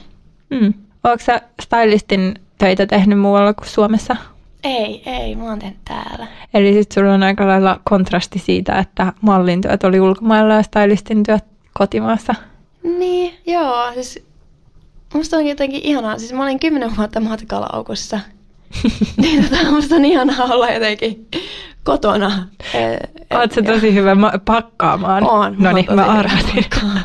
Mm. 0.49 0.73
Oletko 1.03 1.25
sä 1.25 1.41
stylistin 1.61 2.35
töitä 2.57 2.85
tehnyt 2.85 3.19
muualla 3.19 3.53
kuin 3.53 3.67
Suomessa? 3.67 4.15
Ei, 4.63 5.03
ei, 5.05 5.35
mä 5.35 5.43
oon 5.43 5.59
tehnyt 5.59 5.79
täällä. 5.85 6.27
Eli 6.53 6.73
sitten 6.73 6.95
sulla 6.95 7.13
on 7.13 7.23
aika 7.23 7.47
lailla 7.47 7.79
kontrasti 7.83 8.39
siitä, 8.39 8.79
että 8.79 9.13
mallin 9.21 9.61
työt 9.61 9.83
oli 9.83 9.99
ulkomailla 9.99 10.53
ja 10.53 10.63
stylistin 10.63 11.23
työt 11.23 11.43
kotimaassa. 11.73 12.35
Niin, 12.83 13.33
joo. 13.47 13.93
Siis 13.93 14.30
musta 15.13 15.37
on 15.37 15.47
jotenkin 15.47 15.81
ihanaa. 15.83 16.19
Siis 16.19 16.33
mä 16.33 16.43
olin 16.43 16.59
kymmenen 16.59 16.97
vuotta 16.97 17.19
matkalaukussa. 17.19 18.19
niin 19.21 19.49
tota, 19.49 19.71
musta 19.71 19.95
on 19.95 20.05
ihanaa 20.05 20.45
olla 20.45 20.69
jotenkin 20.69 21.27
kotona. 21.83 22.47
Oletko 23.31 23.55
se 23.55 23.61
tosi 23.61 23.93
hyvä 23.93 24.15
ma- 24.15 24.33
pakkaamaan? 24.45 25.23
On. 25.23 25.55
No 25.59 25.71
niin, 25.71 25.85
mä 25.95 26.05
arvasin. 26.05 26.65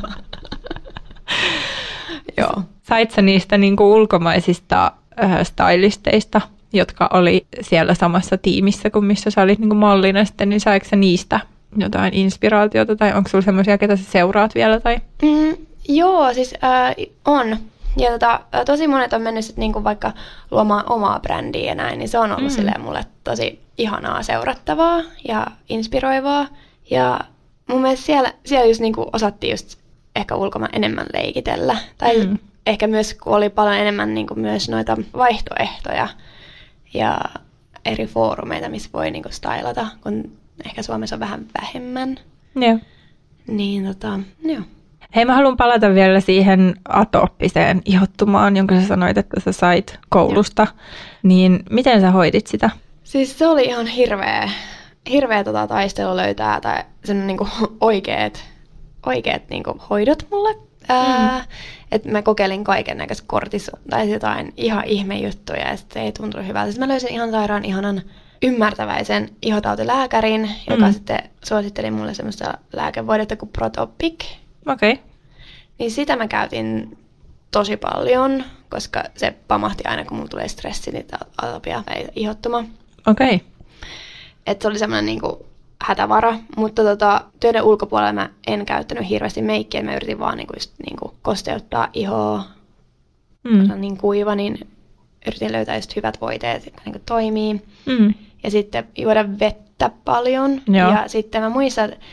Joo. 2.38 2.62
Sait 2.83 3.11
sä 3.11 3.23
niistä 3.23 3.59
niinku 3.59 3.92
ulkomaisista 3.95 4.92
äh, 5.25 5.38
stylisteista, 5.42 6.40
jotka 6.73 7.11
oli 7.12 7.47
siellä 7.61 7.95
samassa 7.95 8.38
tiimissä 8.38 8.90
kuin 8.90 9.05
missä 9.05 9.31
sä 9.31 9.42
olit 9.42 9.59
niinku 9.59 9.75
mallina 9.75 10.25
sitten, 10.25 10.49
niin 10.49 10.61
saiko 10.61 10.87
sä 10.87 10.97
niistä 10.97 11.40
jotain 11.77 12.14
inspiraatiota 12.14 12.97
tai 12.97 13.12
onko 13.14 13.29
sulla 13.29 13.45
semmoisia, 13.45 13.79
ketä 13.79 13.97
sä 13.97 14.05
seuraat 14.05 14.55
vielä? 14.55 14.81
Tai? 14.81 15.01
Mm, 15.23 15.57
joo, 15.88 16.35
siis 16.35 16.55
äh, 16.64 16.95
on. 17.25 17.57
Ja 17.96 18.11
tota, 18.11 18.40
tosi 18.66 18.87
monet 18.87 19.12
on 19.12 19.22
mennyt 19.22 19.44
sit 19.44 19.56
niinku 19.56 19.85
vaikka 19.85 20.12
luomaan 20.50 20.92
omaa 20.92 21.20
brändiä 21.20 21.64
ja 21.64 21.74
näin, 21.74 21.98
niin 21.98 22.09
se 22.09 22.18
on 22.18 22.32
ollut 22.32 22.52
mm. 22.56 22.80
mulle 22.80 23.04
tosi 23.24 23.61
ihanaa 23.78 24.22
seurattavaa 24.22 25.02
ja 25.28 25.46
inspiroivaa. 25.68 26.46
Ja 26.90 27.20
mun 27.66 27.82
mielestä 27.82 28.06
siellä, 28.06 28.32
siellä 28.46 28.66
just 28.66 28.80
niinku 28.80 29.11
osattiin 29.12 29.50
just 29.50 29.78
ehkä 30.16 30.35
ulkomaan 30.35 30.74
enemmän 30.74 31.06
leikitellä. 31.12 31.76
Tai 31.98 32.26
mm. 32.26 32.38
ehkä 32.66 32.87
myös, 32.87 33.14
kun 33.14 33.37
oli 33.37 33.48
paljon 33.48 33.76
enemmän 33.76 34.14
niinku 34.14 34.35
myös 34.35 34.68
noita 34.68 34.96
vaihtoehtoja 35.16 36.09
ja 36.94 37.20
eri 37.85 38.06
foorumeita, 38.06 38.68
missä 38.68 38.90
voi 38.92 39.11
niinku 39.11 39.28
stylata, 39.32 39.87
kun 40.02 40.32
ehkä 40.66 40.82
Suomessa 40.82 41.16
on 41.16 41.20
vähän 41.20 41.46
vähemmän. 41.61 42.18
Joo. 42.54 42.78
Niin 43.46 43.87
tota, 43.87 44.20
joo. 44.42 44.62
Hei, 45.14 45.25
mä 45.25 45.35
haluan 45.35 45.57
palata 45.57 45.95
vielä 45.95 46.21
siihen 46.21 46.75
atooppiseen 46.88 47.83
ihottumaan, 47.85 48.57
jonka 48.57 48.75
sä 48.75 48.87
sanoit, 48.87 49.19
että 49.19 49.40
sä 49.40 49.53
sait 49.53 49.99
koulusta. 50.09 50.62
Joo. 50.62 50.81
Niin 51.23 51.62
miten 51.71 52.01
sä 52.01 52.11
hoidit 52.11 52.47
sitä? 52.47 52.71
Siis 53.05 53.38
se 53.38 53.47
oli 53.47 53.64
ihan 53.64 53.87
hirveä, 53.87 54.51
hirveä 55.11 55.45
tota 55.45 55.66
taistelu 55.66 56.16
löytää 56.16 56.61
tai 56.61 56.83
sen 57.05 57.27
niinku 57.27 57.49
oikeat, 57.81 58.45
oikeat 59.07 59.42
niinku 59.51 59.81
hoidot 59.90 60.27
mulle. 60.31 60.55
Mm. 60.55 60.95
Ää, 60.95 61.45
et 61.92 62.05
mä 62.05 62.23
kokeilin 62.23 62.64
kaiken 62.64 62.99
näköistä 62.99 63.25
kortis 63.27 63.71
tai 63.90 64.11
jotain 64.11 64.53
ihan 64.57 64.85
ihmejuttuja 64.85 65.69
ja 65.69 65.77
se 65.77 66.01
ei 66.01 66.12
tuntunut 66.12 66.47
hyvältä. 66.47 66.71
Sitten 66.73 66.88
mä 66.88 66.92
löysin 66.92 67.12
ihan 67.12 67.31
sairaan 67.31 67.64
ihanan 67.64 68.03
ymmärtäväisen 68.42 69.29
ihotautilääkärin, 69.42 70.51
joka 70.71 70.87
mm. 70.87 70.92
sitten 70.92 71.19
suositteli 71.45 71.90
mulle 71.90 72.14
semmoista 72.14 72.59
lääkevoidetta 72.73 73.37
kuin 73.37 73.51
Protopic. 73.53 74.25
Okei. 74.66 74.92
Okay. 74.92 75.05
Niin 75.79 75.90
sitä 75.90 76.16
mä 76.16 76.29
käytin 76.29 76.98
tosi 77.50 77.76
paljon, 77.76 78.44
koska 78.68 79.05
se 79.14 79.35
pamahti 79.48 79.85
aina, 79.85 80.05
kun 80.05 80.16
mulla 80.16 80.29
tulee 80.29 80.48
stressi, 80.48 80.90
niin 80.90 81.07
atopia 81.42 81.83
tai 81.87 82.07
ihottuma. 82.16 82.64
Okei. 83.07 83.35
Okay. 83.35 83.38
Että 84.46 84.62
se 84.62 84.68
oli 84.68 84.79
semmoinen 84.79 85.07
niinku 85.07 85.46
hätävara, 85.83 86.37
mutta 86.57 86.83
tota, 86.83 87.24
töiden 87.40 87.62
ulkopuolella 87.62 88.12
mä 88.12 88.31
en 88.46 88.66
käyttänyt 88.66 89.09
hirveästi 89.09 89.42
meikkiä, 89.42 89.83
mä 89.83 89.96
yritin 89.96 90.18
vaan 90.18 90.37
niinku 90.37 90.52
just 90.57 90.72
niinku 90.87 91.14
kosteuttaa 91.22 91.88
ihoa, 91.92 92.44
mm. 93.44 93.70
on 93.70 93.81
niin 93.81 93.96
kuiva, 93.96 94.35
niin 94.35 94.59
yritin 95.26 95.52
löytää 95.52 95.76
just 95.76 95.96
hyvät 95.96 96.20
voiteet, 96.20 96.64
jotka 96.64 96.83
niinku 96.85 97.00
toimii. 97.07 97.62
Mm. 97.87 98.14
Ja 98.42 98.50
sitten 98.50 98.88
juoda 98.98 99.38
vettä 99.40 99.90
paljon. 100.05 100.62
Joo. 100.66 100.90
Ja 100.90 101.05
sitten 101.09 101.42
mä 101.42 101.48
muistan, 101.48 101.92
että 101.92 102.05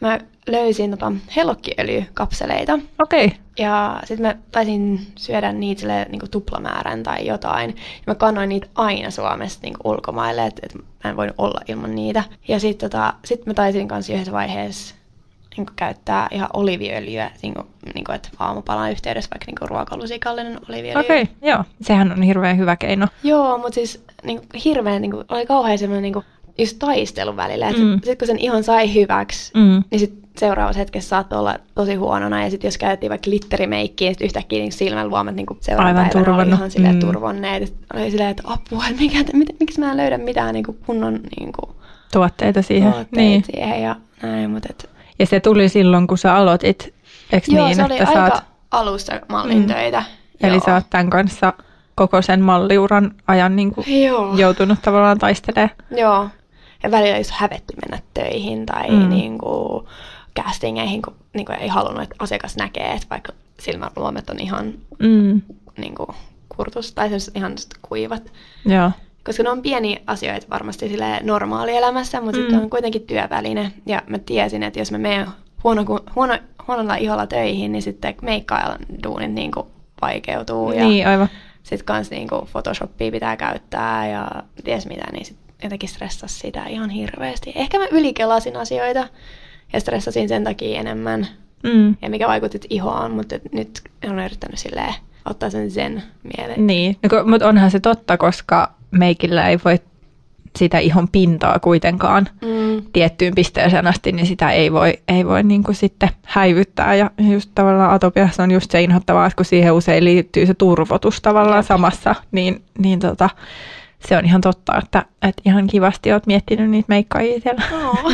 mä 0.00 0.18
löysin 0.52 0.90
tota 0.90 1.12
hellokkiöljykapseleita. 1.36 2.78
Okei. 3.02 3.26
Okay. 3.26 3.38
Ja 3.58 4.00
sitten 4.04 4.26
mä 4.26 4.34
taisin 4.52 5.06
syödä 5.16 5.52
niitä 5.52 5.80
sille, 5.80 6.06
niin 6.08 6.30
tuplamäärän 6.30 7.02
tai 7.02 7.26
jotain. 7.26 7.70
Ja 7.76 8.02
mä 8.06 8.14
kannoin 8.14 8.48
niitä 8.48 8.66
aina 8.74 9.10
Suomesta 9.10 9.62
niin 9.62 9.76
ulkomaille, 9.84 10.46
että 10.46 10.62
et 10.64 10.74
mä 10.74 11.10
en 11.10 11.16
voinut 11.16 11.34
olla 11.38 11.60
ilman 11.68 11.94
niitä. 11.94 12.24
Ja 12.48 12.60
sitten 12.60 12.90
tota, 12.90 13.14
sit 13.24 13.46
mä 13.46 13.54
taisin 13.54 13.88
kanssa 13.88 14.12
yhdessä 14.12 14.32
vaiheessa 14.32 14.94
niin 15.56 15.66
käyttää 15.76 16.28
ihan 16.30 16.48
oliviöljyä, 16.52 17.30
niin 17.42 17.54
kuin, 17.54 17.66
niin 17.94 18.04
kuin, 18.04 18.16
että 18.16 18.28
aamupalan 18.38 18.90
yhteydessä 18.90 19.30
vaikka 19.30 19.44
niin 19.46 19.70
ruokalusikallinen 19.70 20.60
oliviöljy. 20.68 21.00
Okei, 21.00 21.22
okay, 21.22 21.34
joo. 21.42 21.64
Sehän 21.82 22.12
on 22.12 22.22
hirveän 22.22 22.58
hyvä 22.58 22.76
keino. 22.76 23.06
Joo, 23.22 23.58
mutta 23.58 23.74
siis 23.74 24.04
niin 24.22 24.38
kuin, 24.38 24.62
hirveän, 24.64 25.02
niin 25.02 25.12
kuin, 25.12 25.24
oli 25.28 25.46
kauhean 25.46 25.78
semmoinen 25.78 26.02
niin 26.02 26.12
kuin, 26.12 26.24
just 26.58 26.78
taistelun 26.78 27.36
välillä. 27.36 27.70
Mm. 27.70 27.92
Sitten 27.92 28.18
kun 28.18 28.26
sen 28.26 28.38
ihan 28.38 28.64
sai 28.64 28.94
hyväksi, 28.94 29.52
mm. 29.54 29.82
niin 29.90 30.00
sit 30.00 30.19
seuraavassa 30.38 30.78
hetkessä 30.78 31.08
saattoi 31.08 31.38
olla 31.38 31.56
tosi 31.74 31.94
huonona. 31.94 32.44
Ja 32.44 32.50
sitten 32.50 32.68
jos 32.68 32.78
käytettiin 32.78 33.10
vaikka 33.10 33.24
glitterimeikkiä, 33.24 34.10
niin 34.10 34.24
yhtäkkiä 34.24 34.58
niin 34.58 34.72
silmänluomet 34.72 35.36
niin 35.36 35.46
seuraavan 35.60 35.96
Aivan 35.96 36.10
päivänä 36.12 36.42
oli 36.42 36.48
ihan 36.48 36.70
silleen 36.70 36.94
mm. 36.94 37.00
turvonneet. 37.00 37.74
Oli 37.94 38.10
silleen, 38.10 38.30
että 38.30 38.42
apua, 38.46 38.84
että 38.86 39.02
mikä, 39.02 39.18
mit, 39.32 39.48
miksi 39.60 39.80
mä 39.80 39.90
en 39.90 39.96
löydä 39.96 40.18
mitään 40.18 40.54
niin 40.54 40.64
kuin 40.64 40.78
kunnon 40.86 41.20
niin 41.38 41.52
kuin, 41.52 41.76
tuotteita 42.12 42.62
siihen. 42.62 42.92
Tuotteita 42.92 43.16
niin. 43.16 43.44
siihen 43.44 43.82
ja 43.82 43.96
näin. 44.22 44.50
Mutta 44.50 44.68
et... 44.70 44.90
Ja 45.18 45.26
se 45.26 45.40
tuli 45.40 45.68
silloin, 45.68 46.06
kun 46.06 46.18
sä 46.18 46.34
aloitit, 46.34 46.94
eikö 47.32 47.46
Joo, 47.52 47.66
niin, 47.66 47.76
se 47.76 47.84
oli 47.84 47.98
että 47.98 48.08
aika 48.08 48.28
saat... 48.28 48.44
alusta 48.70 49.20
mallin 49.28 49.58
mm. 49.58 49.66
töitä. 49.66 50.04
Eli 50.42 50.54
Joo. 50.54 50.62
sä 50.66 50.74
oot 50.74 50.90
tämän 50.90 51.10
kanssa 51.10 51.52
koko 51.94 52.22
sen 52.22 52.40
malliuran 52.40 53.14
ajan 53.26 53.56
niin 53.56 53.74
kuin 53.74 54.02
Joo. 54.04 54.36
joutunut 54.36 54.78
tavallaan 54.82 55.18
taistelemaan. 55.18 55.70
Joo, 55.90 56.28
ja 56.82 56.90
välillä 56.90 57.18
just 57.18 57.30
hävetti 57.30 57.74
mennä 57.82 58.02
töihin 58.14 58.66
tai 58.66 58.90
mm. 58.90 59.08
niin 59.08 59.38
kuin, 59.38 59.86
castingeihin, 60.42 61.02
kun 61.02 61.14
niin 61.34 61.46
kuin 61.46 61.58
ei 61.58 61.68
halunnut, 61.68 62.02
että 62.02 62.16
asiakas 62.18 62.56
näkee, 62.56 62.92
että 62.92 63.06
vaikka 63.10 63.32
silmäluomet 63.60 64.30
on 64.30 64.40
ihan 64.40 64.74
mm. 64.98 65.42
niin 65.78 65.94
kuin, 65.94 66.08
kurtus 66.56 66.92
tai 66.92 67.10
ihan 67.34 67.52
kuivat. 67.82 68.32
Joo. 68.66 68.90
Koska 69.24 69.42
ne 69.42 69.50
on 69.50 69.62
pieniä 69.62 70.00
asioita 70.06 70.46
varmasti 70.50 70.88
sille 70.88 71.20
normaalielämässä, 71.22 72.20
mutta 72.20 72.36
mm. 72.36 72.42
sitten 72.42 72.60
on 72.60 72.70
kuitenkin 72.70 73.02
työväline. 73.02 73.72
Ja 73.86 74.02
mä 74.06 74.18
tiesin, 74.18 74.62
että 74.62 74.78
jos 74.78 74.92
mä 74.92 74.98
menen 74.98 75.26
huono, 75.64 75.84
huono, 76.14 76.38
huonolla 76.68 76.94
iholla 76.94 77.26
töihin, 77.26 77.72
niin 77.72 77.82
sitten 77.82 78.14
meikkailan 78.22 78.78
duunit 79.04 79.32
niin 79.32 79.52
kuin 79.52 79.66
vaikeutuu. 80.02 80.72
Ja 80.72 80.84
niin, 80.84 81.06
aivan. 81.06 81.28
Sitten 81.62 81.86
kans 81.86 82.10
niin 82.10 82.28
kuin 82.28 82.46
Photoshopia 82.52 83.10
pitää 83.10 83.36
käyttää 83.36 84.08
ja 84.08 84.30
ties 84.64 84.86
mitä, 84.86 85.04
niin 85.12 85.24
sit 85.24 85.36
jotenkin 85.62 85.88
stressasi 85.88 86.38
sitä 86.38 86.64
ihan 86.64 86.90
hirveästi. 86.90 87.52
Ehkä 87.54 87.78
mä 87.78 87.86
ylikelasin 87.90 88.56
asioita 88.56 89.08
ja 89.72 89.80
stressasin 89.80 90.28
sen 90.28 90.44
takia 90.44 90.80
enemmän, 90.80 91.26
mm. 91.62 91.96
ja 92.02 92.10
mikä 92.10 92.28
vaikutti 92.28 92.60
ihoon, 92.70 93.10
mutta 93.10 93.36
nyt 93.52 93.82
olen 94.04 94.24
yrittänyt 94.24 94.58
silleen 94.58 94.94
ottaa 95.24 95.50
sen 95.50 95.70
sen 95.70 96.02
mieleen. 96.36 96.66
Niin, 96.66 96.96
no, 97.02 97.24
mutta 97.24 97.48
onhan 97.48 97.70
se 97.70 97.80
totta, 97.80 98.16
koska 98.16 98.72
meikillä 98.90 99.48
ei 99.48 99.58
voi 99.64 99.78
sitä 100.58 100.78
ihon 100.78 101.08
pintaa 101.08 101.58
kuitenkaan 101.58 102.28
mm. 102.42 102.82
tiettyyn 102.92 103.34
pisteeseen 103.34 103.86
asti, 103.86 104.12
niin 104.12 104.26
sitä 104.26 104.50
ei 104.50 104.72
voi, 104.72 104.98
ei 105.08 105.26
voi 105.26 105.42
niin 105.42 105.64
kuin 105.64 105.74
sitten 105.74 106.08
häivyttää. 106.24 106.94
Ja 106.94 107.10
just 107.32 107.50
tavallaan 107.54 107.90
atopiassa 107.90 108.42
on 108.42 108.50
just 108.50 108.70
se 108.70 108.82
inhottavaa, 108.82 109.26
että 109.26 109.36
kun 109.36 109.44
siihen 109.44 109.72
usein 109.72 110.04
liittyy 110.04 110.46
se 110.46 110.54
turvotus 110.54 111.20
tavallaan 111.20 111.58
Jep. 111.58 111.66
samassa, 111.66 112.14
niin, 112.32 112.62
niin 112.78 113.00
tota, 113.00 113.30
se 114.08 114.16
on 114.16 114.24
ihan 114.24 114.40
totta, 114.40 114.78
että, 114.78 115.04
että 115.22 115.42
ihan 115.44 115.66
kivasti 115.66 116.12
olet 116.12 116.26
miettinyt 116.26 116.70
niitä 116.70 116.86
meikkaajia 116.88 117.40
siellä. 117.40 117.62
Oh. 117.72 118.12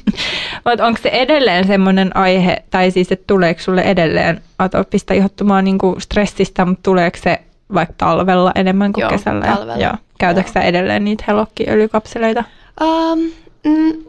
Mutta 0.64 0.86
onko 0.86 1.00
se 1.02 1.08
edelleen 1.08 1.66
semmoinen 1.66 2.16
aihe, 2.16 2.62
tai 2.70 2.90
siis, 2.90 3.12
että 3.12 3.24
tuleeko 3.26 3.60
sulle 3.60 3.80
edelleen 3.80 4.40
atopista 4.58 5.14
ihottumaan 5.14 5.64
niin 5.64 5.78
kuin 5.78 6.00
stressistä, 6.00 6.64
mutta 6.64 6.82
tuleeko 6.82 7.18
se 7.22 7.40
vaikka 7.74 7.94
talvella 7.98 8.52
enemmän 8.54 8.92
kuin 8.92 9.02
Joo, 9.02 9.10
kesällä? 9.10 9.46
talvella. 9.46 9.76
Joo. 9.76 9.92
Käytätkö 10.18 10.52
sä 10.52 10.60
edelleen 10.60 11.04
niitä 11.04 11.24
helokkiöljykapseleita? 11.28 12.44
Um, 12.82 13.18
mm, 13.64 14.04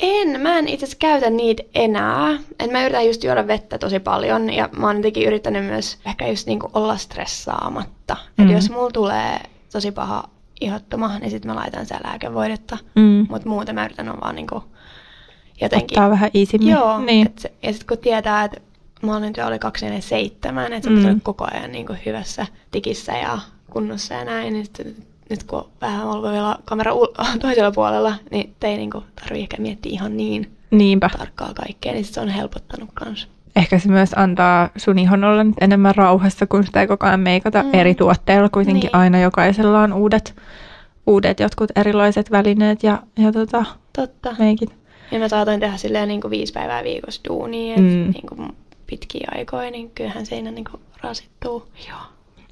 en, 0.00 0.40
mä 0.40 0.58
en 0.58 0.68
itse 0.68 0.86
asiassa 0.86 0.98
käytä 0.98 1.30
niitä 1.30 1.62
enää. 1.74 2.38
En 2.60 2.72
mä 2.72 2.82
yritän 2.82 3.06
just 3.06 3.24
juoda 3.24 3.46
vettä 3.46 3.78
tosi 3.78 3.98
paljon 4.00 4.52
ja 4.52 4.68
mä 4.76 4.86
oon 4.86 4.96
jotenkin 4.96 5.26
yrittänyt 5.26 5.64
myös 5.64 5.98
ehkä 6.06 6.26
just 6.28 6.46
niinku 6.46 6.70
olla 6.74 6.96
stressaamatta. 6.96 8.16
Mm. 8.36 8.44
Eli 8.44 8.52
jos 8.52 8.70
mulla 8.70 8.90
tulee 8.90 9.40
tosi 9.72 9.92
paha 9.92 10.28
ihottuma, 10.60 11.18
niin 11.18 11.30
sitten 11.30 11.50
mä 11.50 11.56
laitan 11.56 11.86
sitä 11.86 12.00
lääkevoidetta. 12.04 12.78
Mm. 12.94 13.26
Mutta 13.30 13.48
muuten 13.48 13.74
mä 13.74 13.84
yritän 13.84 14.20
vaan 14.20 14.34
niinku 14.34 14.64
jotenkin... 15.60 15.98
Ottaa 15.98 16.10
vähän 16.10 16.30
iisimmin. 16.34 16.68
Joo, 16.68 17.00
niin. 17.00 17.26
et 17.26 17.38
se, 17.38 17.52
ja 17.62 17.72
sitten 17.72 17.86
kun 17.86 17.98
tietää, 17.98 18.44
että 18.44 18.60
mallintyö 19.02 19.46
oli 19.46 19.58
247, 19.58 20.72
että 20.72 20.88
se 20.88 20.90
mm. 20.90 20.96
pitää 20.96 21.16
koko 21.22 21.46
ajan 21.52 21.72
niinku 21.72 21.94
hyvässä 22.06 22.46
tikissä 22.70 23.12
ja 23.12 23.38
kunnossa 23.70 24.14
ja 24.14 24.24
näin, 24.24 24.52
niin 24.52 24.64
sitten 24.64 24.94
nyt 25.30 25.44
kun 25.44 25.68
vähän 25.80 26.06
ollut 26.06 26.32
vielä 26.32 26.56
kamera 26.64 26.92
toisella 27.40 27.70
puolella, 27.70 28.14
niin 28.30 28.54
ei 28.62 28.76
niinku 28.76 29.04
tarvitse 29.14 29.42
ehkä 29.42 29.56
miettiä 29.62 29.92
ihan 29.92 30.16
niin 30.16 30.56
Niinpä. 30.70 31.10
tarkkaa 31.18 31.54
kaikkea, 31.54 31.92
niin 31.92 32.04
se 32.04 32.20
on 32.20 32.28
helpottanut 32.28 32.90
kanssa. 32.94 33.28
Ehkä 33.60 33.78
se 33.78 33.88
myös 33.88 34.10
antaa 34.16 34.68
sun 34.76 34.98
ihon 34.98 35.24
olla 35.24 35.44
nyt 35.44 35.54
enemmän 35.60 35.94
rauhassa, 35.94 36.46
kun 36.46 36.64
sitä 36.66 36.80
ei 36.80 36.86
koko 36.86 37.06
ajan 37.06 37.20
meikata 37.20 37.62
mm. 37.62 37.70
eri 37.72 37.94
tuotteilla. 37.94 38.48
Kuitenkin 38.48 38.80
niin. 38.80 38.96
aina 38.96 39.20
jokaisella 39.20 39.80
on 39.80 39.92
uudet, 39.92 40.34
uudet 41.06 41.40
jotkut 41.40 41.70
erilaiset 41.76 42.30
välineet 42.30 42.82
ja, 42.82 43.02
ja 43.18 43.32
tota, 43.32 43.64
Totta. 43.96 44.36
meikit. 44.38 44.74
Ja 45.10 45.18
mä 45.18 45.28
saatoin 45.28 45.60
tehdä 45.60 45.76
silleen 45.76 46.08
niin 46.08 46.20
kuin 46.20 46.30
viisi 46.30 46.52
päivää 46.52 46.84
viikossa 46.84 47.20
duunia, 47.28 47.76
mm. 47.76 47.82
niin 47.82 48.26
kuin 48.28 48.52
pitkiä 48.86 49.28
aikoja, 49.34 49.70
niin 49.70 49.90
kyllähän 49.90 50.26
siinä 50.26 50.50
niin 50.50 50.64
kuin 50.70 50.80
rasittuu. 51.02 51.68
Joo. 51.88 51.98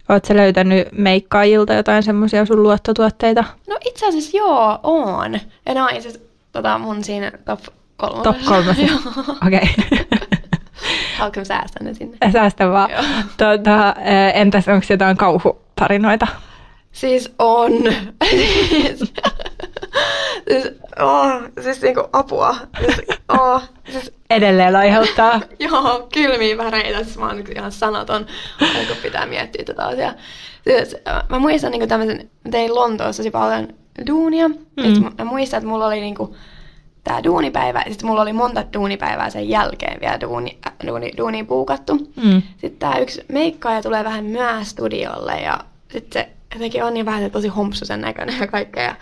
Oletko 0.08 0.36
löytänyt 0.36 0.88
meikkaajilta 0.92 1.74
jotain 1.74 2.02
semmoisia 2.02 2.46
sun 2.46 2.62
luottotuotteita? 2.62 3.44
No 3.68 3.78
itse 3.84 4.08
asiassa 4.08 4.36
joo, 4.36 4.78
on. 4.82 5.40
Ja 5.66 5.74
ne 5.74 5.82
on 5.82 6.02
siis 6.02 6.20
tota, 6.52 6.78
mun 6.78 7.04
siinä 7.04 7.32
top 7.44 7.60
kolmosessa. 7.96 8.32
Top 8.32 8.44
kolmosessa? 8.48 8.82
Joo. 9.26 9.36
Okei. 9.46 9.68
Haluatko 9.76 10.26
mä 11.18 11.44
säästän 11.44 11.86
ne 11.86 11.94
sinne? 11.94 12.16
Säästä 12.32 12.70
vaan. 12.70 12.90
Joo. 12.90 13.02
Tuota, 13.36 13.94
eh, 14.00 14.40
entäs 14.40 14.68
onko 14.68 14.86
jotain 14.90 15.16
kauhutarinoita? 15.16 16.26
Siis 16.92 17.34
on. 17.38 17.72
siis, 18.30 19.12
siis, 20.48 20.72
oh, 21.00 21.42
siis 21.60 21.82
niinku 21.82 22.04
apua. 22.12 22.56
Siis, 22.80 23.18
oh, 23.28 23.62
siis, 23.90 24.12
Edelleen 24.30 24.76
aiheuttaa. 24.76 25.40
joo, 25.70 26.08
kylmiä 26.12 26.58
väreitä. 26.58 27.04
Siis 27.04 27.18
mä 27.18 27.26
oon 27.26 27.36
nyt 27.36 27.48
ihan 27.48 27.72
sanaton, 27.72 28.26
kun 28.88 28.96
pitää 29.02 29.26
miettiä 29.26 29.64
tätä 29.64 29.86
asiaa. 29.86 30.12
Siis, 30.64 30.96
mä 31.28 31.38
muistan 31.38 31.70
niinku 31.70 31.86
tämmöisen, 31.86 32.30
mä 32.44 32.50
tein 32.50 32.74
Lontoossa 32.74 33.22
tosi 33.22 33.30
paljon 33.30 33.68
duunia. 34.06 34.48
Mm. 34.48 34.56
Mm. 34.76 35.12
Mä 35.18 35.24
muistan, 35.24 35.58
että 35.58 35.68
mulla 35.68 35.86
oli 35.86 36.00
niinku 36.00 36.36
tää 37.08 37.24
duunipäivä, 37.24 37.84
sitten 37.88 38.06
mulla 38.06 38.22
oli 38.22 38.32
monta 38.32 38.64
duunipäivää 38.74 39.30
sen 39.30 39.48
jälkeen 39.48 40.00
vielä 40.00 40.20
duuni, 40.20 40.58
äh, 40.66 40.72
duuni, 40.86 41.10
duuniin 41.16 41.46
puukattu. 41.46 41.94
Mm. 42.24 42.42
Sitten 42.50 42.78
tää 42.78 42.98
yksi 42.98 43.24
meikkaaja 43.28 43.82
tulee 43.82 44.04
vähän 44.04 44.24
myöhään 44.24 44.64
studiolle 44.64 45.36
ja 45.36 45.58
sitten 45.88 46.22
se 46.22 46.28
jotenkin 46.54 46.84
on 46.84 46.94
niin 46.94 47.06
vähän 47.06 47.30
tosi 47.30 47.48
hompsusen 47.48 48.00
näköinen 48.00 48.38
ja 48.40 48.46
kaikkea. 48.46 48.84
Ja 48.84 48.94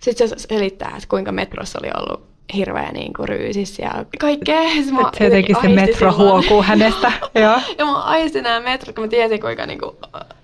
sitten 0.00 0.28
se 0.28 0.34
selittää, 0.38 0.88
että 0.88 1.08
kuinka 1.08 1.32
metrossa 1.32 1.78
oli 1.82 1.90
ollut 1.98 2.30
hirveä 2.54 2.92
niin 2.92 3.12
kuin 3.12 3.28
ryysis 3.28 3.78
ja 3.78 4.04
kaikkea. 4.18 4.62
Siis 4.62 4.92
mä 4.92 5.10
se 5.18 5.24
jotenkin 5.24 5.56
se 5.62 5.68
metro 5.68 6.12
silloin. 6.12 6.32
huokuu 6.32 6.62
hänestä. 6.62 7.12
Ja 7.78 7.84
mä 7.84 8.02
aistin 8.02 8.42
nämä 8.42 8.60
metrot, 8.60 8.94
kun 8.94 9.04
mä 9.04 9.08
tiesin 9.08 9.40
kuinka 9.40 9.66
niin 9.66 9.78
kuin, 9.78 9.96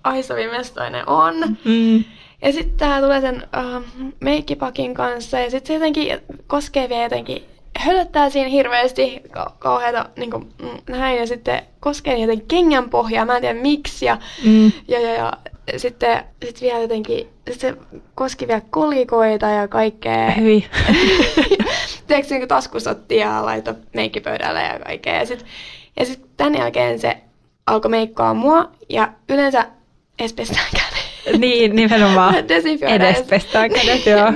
aistavia 0.05 0.51
mestoja 0.51 0.91
ne 0.91 1.05
on. 1.07 1.35
Mm. 1.65 2.05
Ja 2.43 2.53
sitten 2.53 2.77
tää 2.77 3.01
tulee 3.01 3.21
sen 3.21 3.43
uh, 3.77 3.83
meikkipakin 4.21 4.95
kanssa 4.95 5.39
ja 5.39 5.51
sitten 5.51 5.67
se 5.69 5.75
jotenkin 5.75 6.19
koskee 6.47 6.89
vielä 6.89 7.03
jotenkin 7.03 7.43
hölöttää 7.79 8.31
siinä 8.31 8.49
hirveästi 8.51 9.23
ka- 9.31 9.55
kauheata 9.59 10.09
niin 10.17 10.31
kuin, 10.31 10.53
näin 10.89 11.19
ja 11.19 11.27
sitten 11.27 11.63
koskee 11.81 12.19
jotenkin 12.19 12.49
kengän 12.49 12.91
pohjaa, 12.91 13.25
mä 13.25 13.37
en 13.37 13.41
tiedä 13.43 13.61
miksi 13.61 14.07
ja, 14.07 14.19
Mm. 14.45 14.73
ja, 14.89 15.01
ja, 15.01 15.13
ja 15.15 15.33
sitten 15.77 16.25
sit 16.45 16.61
vielä 16.61 16.79
jotenkin, 16.79 17.29
sit 17.51 17.61
se 17.61 17.75
koski 18.15 18.49
vielä 18.49 18.63
kolikoita 18.71 19.47
ja 19.47 19.69
kaikkea. 19.69 20.31
Hyi. 20.31 20.65
Tiedätkö, 22.07 22.35
niin 22.35 22.49
taskussa 22.49 22.91
otti 22.91 23.17
ja 23.17 23.45
laittoi 23.45 23.75
meikkipöydälle 23.95 24.63
ja 24.63 24.79
kaikkea. 24.79 25.15
Ja 25.15 25.27
sitten 25.27 25.49
ja 25.99 26.05
sit 26.05 26.21
tämän 26.37 26.55
jälkeen 26.59 26.99
se 26.99 27.17
alkoi 27.67 27.91
meikkaa 27.91 28.35
mua 28.35 28.71
ja 28.89 29.09
yleensä 29.29 29.67
edes 30.19 30.33
pestään 30.33 30.67
kädet. 30.77 30.96
niin, 31.39 31.77
nimenomaan. 31.77 32.35
Desinfioidaan. 32.49 33.11
Edes 33.11 33.23
pestään 33.23 33.71
kädet, 33.71 34.07
joo. 34.17 34.33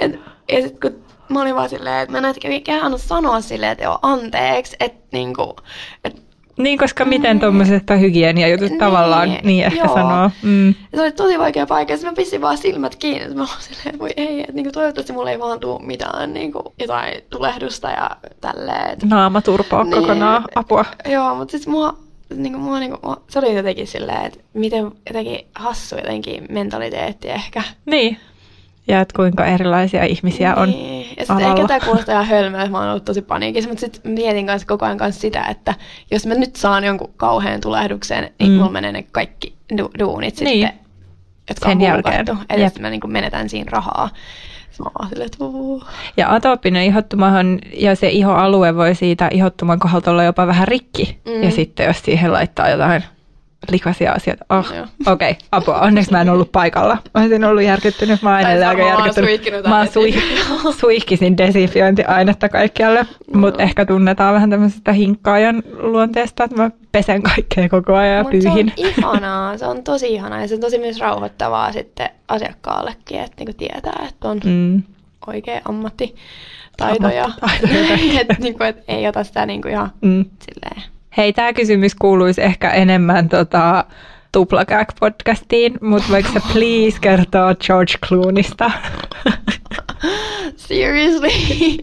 Et, 0.00 0.20
ja 0.52 0.62
sitten 0.62 0.92
kun 0.92 1.04
mä 1.28 1.42
olin 1.42 1.54
vaan 1.54 1.68
silleen, 1.68 2.02
että 2.02 2.20
mä 2.20 2.28
en 2.44 2.52
ehkä 2.52 2.80
sanoa 2.96 3.40
silleen, 3.40 3.72
että 3.72 3.84
joo, 3.84 3.98
anteeksi, 4.02 4.76
että 4.80 5.06
niinku, 5.12 5.56
et, 6.04 6.22
Niin, 6.58 6.78
koska 6.78 7.04
miten 7.04 7.40
tuommoisesta 7.40 7.96
hygieniajutusta 7.96 8.70
Niin, 8.70 8.78
tavallaan 8.78 9.38
niin 9.42 9.64
ehkä 9.64 9.78
joo. 9.84 9.94
sanoo. 9.94 10.30
Mm. 10.42 10.74
se 10.94 11.00
oli 11.02 11.12
tosi 11.12 11.38
vaikea 11.38 11.66
paikka, 11.66 11.94
mä 12.04 12.12
pissin 12.12 12.40
vaan 12.40 12.58
silmät 12.58 12.96
kiinni, 12.96 13.22
että 13.22 13.34
mä 13.34 13.40
olin 13.42 13.52
silleen, 13.60 13.86
että 13.88 13.98
voi 13.98 14.10
ei, 14.16 14.40
että 14.40 14.52
niinku, 14.52 14.72
toivottavasti 14.72 15.12
mulla 15.12 15.30
ei 15.30 15.38
vaan 15.38 15.60
tuu 15.60 15.78
mitään 15.78 16.32
niinku, 16.32 16.74
jotain 16.80 17.14
tulehdusta 17.30 17.90
ja 17.90 18.10
tälleen. 18.40 18.98
Naama 19.04 19.40
turpoa 19.42 19.84
Niin. 19.84 19.94
kokonaan. 19.94 20.44
Apua. 20.54 20.84
Joo, 21.08 21.34
mutta 21.34 21.50
siis 21.52 21.66
mua, 21.66 21.96
niinku, 22.34 22.58
mua, 22.58 22.78
niinku, 22.78 22.98
mua, 23.02 23.22
se 23.30 23.38
oli 23.38 23.54
jotenkin 23.56 23.86
silleen, 23.86 24.24
että 24.26 24.38
miten 24.54 24.84
jotenkin 25.06 25.46
hassu 25.54 25.96
jotenkin 25.96 26.46
mentaliteetti 26.50 27.30
ehkä. 27.30 27.62
Niin. 27.86 28.18
Ja 28.88 29.00
että 29.00 29.16
kuinka 29.16 29.46
erilaisia 29.46 30.04
ihmisiä 30.04 30.54
on 30.54 30.70
Niin. 30.70 31.06
Ja 31.18 31.24
sitten 31.26 31.46
ehkä 31.48 31.66
tämä 31.66 31.80
kuulostaa 31.80 32.12
ihan 32.14 32.26
hölmöä, 32.26 32.60
että 32.60 32.70
mä 32.72 32.78
oon 32.80 32.88
ollut 32.88 33.04
tosi 33.04 33.22
paniikissa, 33.22 33.68
mutta 33.70 33.80
sitten 33.80 34.12
mietin 34.12 34.46
kanssa 34.46 34.66
koko 34.68 34.84
ajan 34.84 34.98
kanssa 34.98 35.20
sitä, 35.20 35.42
että 35.44 35.74
jos 36.10 36.26
mä 36.26 36.34
nyt 36.34 36.56
saan 36.56 36.84
jonkun 36.84 37.12
kauhean 37.16 37.60
tulehduksen, 37.60 38.30
niin 38.38 38.50
Mm. 38.50 38.56
mulla 38.58 38.70
menee 38.70 38.92
ne 38.92 39.02
kaikki 39.12 39.54
du- 39.74 39.98
duunit 39.98 40.40
Niin. 40.40 40.48
sitten, 40.68 40.80
jotka 41.48 41.68
Sen 41.68 41.78
on 41.78 41.82
jälkeen. 41.84 42.20
Että 42.48 42.80
mä 42.80 42.90
niin 42.90 43.00
menetän 43.06 43.48
siinä 43.48 43.70
rahaa. 43.70 44.08
Mä 44.78 45.08
silleen, 45.08 45.26
että. 45.26 45.44
Ja 46.16 46.34
atooppinen 46.34 46.84
ihottumahan 46.84 47.58
ja 47.76 47.96
se 47.96 48.08
ihoalue 48.08 48.76
voi 48.76 48.94
siitä 48.94 49.28
ihottuman 49.32 49.78
kohdalta 49.78 50.10
olla 50.10 50.24
jopa 50.24 50.46
vähän 50.46 50.68
rikki. 50.68 51.18
Mm. 51.24 51.42
Ja 51.42 51.50
sitten 51.50 51.86
jos 51.86 52.02
siihen 52.02 52.32
laittaa 52.32 52.70
jotain 52.70 53.04
likaisia 53.70 54.12
asioita. 54.12 54.44
Oh, 54.50 54.66
okei, 54.68 54.84
okay, 55.12 55.34
apua. 55.52 55.80
Onneksi 55.80 56.10
mä 56.10 56.20
en 56.20 56.28
ollut 56.30 56.52
paikalla. 56.52 56.98
Mä 57.14 57.20
olisin 57.20 57.44
ollut 57.44 57.62
järkyttynyt. 57.62 58.22
Mä 58.22 58.40
edelleen 58.40 58.68
aika 58.68 58.82
järkyttynyt. 58.82 59.64
Mä 59.66 59.76
oon 59.78 59.86
jotain 59.86 59.88
sui, 59.92 60.14
suihkisin 60.80 61.36
desinfiointiainetta 61.38 62.48
kaikkialle. 62.48 63.06
Mutta 63.34 63.62
ehkä 63.62 63.86
tunnetaan 63.86 64.34
vähän 64.34 64.50
tämmöisestä 64.50 64.92
hinkkaajan 64.92 65.62
luonteesta, 65.78 66.44
että 66.44 66.56
mä 66.56 66.70
pesen 66.92 67.22
kaikkea 67.22 67.68
koko 67.68 67.94
ajan 67.94 68.16
ja 68.16 68.22
Mut 68.22 68.32
se 68.32 68.38
pyyhin. 68.38 68.72
on 68.78 68.86
ihanaa, 68.86 69.56
se 69.58 69.66
on 69.66 69.82
tosi 69.82 70.12
ihanaa 70.14 70.40
ja 70.40 70.48
se 70.48 70.54
on 70.54 70.60
tosi 70.60 70.78
myös 70.78 71.00
rauhoittavaa 71.00 71.72
sitten 71.72 72.08
asiakkaallekin, 72.28 73.20
että 73.20 73.34
niinku 73.38 73.52
tietää, 73.58 74.06
että 74.08 74.28
on 74.28 74.40
Mm. 74.44 74.82
oikea 75.26 75.60
ammattitaito 75.68 77.08
ja 77.14 77.24
Ammattitaito. 77.24 77.94
että 78.20 78.36
niinku, 78.38 78.64
et 78.64 78.76
ei 78.88 79.08
ota 79.08 79.24
sitä 79.24 79.46
niinku 79.46 79.68
ihan 79.68 79.90
Mm. 80.00 80.24
silleen 80.24 80.82
Hei, 81.16 81.32
tämä 81.32 81.52
kysymys 81.52 81.94
kuuluisi 81.94 82.42
ehkä 82.42 82.70
enemmän 82.70 83.28
tota, 83.28 83.84
Tuplakääk-podcastiin, 84.36 85.78
mutta 85.80 86.08
voiko 86.10 86.28
sä 86.34 86.40
please 86.52 87.00
kertoa 87.00 87.54
George 87.54 87.92
Clooneysta? 88.06 88.70
Seriously? 90.56 91.28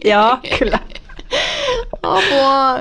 Joo, 0.04 0.38
kyllä. 0.58 0.78
Apua. 2.02 2.78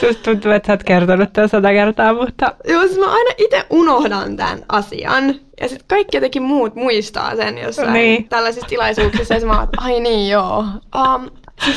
Susta 0.00 0.22
tuntuu, 0.24 0.52
että 0.52 0.66
sä 0.66 0.72
oot 0.72 0.82
kertonut 0.82 1.32
tämän 1.32 1.48
sata 1.48 1.68
kertaa, 1.68 2.14
mutta 2.14 2.54
Joo, 2.68 2.82
siis 2.86 2.98
mä 2.98 3.12
aina 3.12 3.30
itse 3.38 3.66
unohdan 3.70 4.36
tämän 4.36 4.64
asian. 4.68 5.34
Ja 5.60 5.68
sitten 5.68 5.88
kaikki 5.88 6.16
jotenkin 6.16 6.42
muut 6.42 6.74
muistaa 6.74 7.36
sen 7.36 7.58
jossain 7.58 7.92
Niin. 7.92 8.28
tällaisissa 8.28 8.68
tilaisuuksissa. 8.68 9.34
Ja 9.34 9.46
mä 9.46 9.58
oon, 9.58 9.68
ai 9.76 10.00
niin 10.00 10.30
joo. 10.30 10.58
Um, 10.96 11.30
siis 11.64 11.76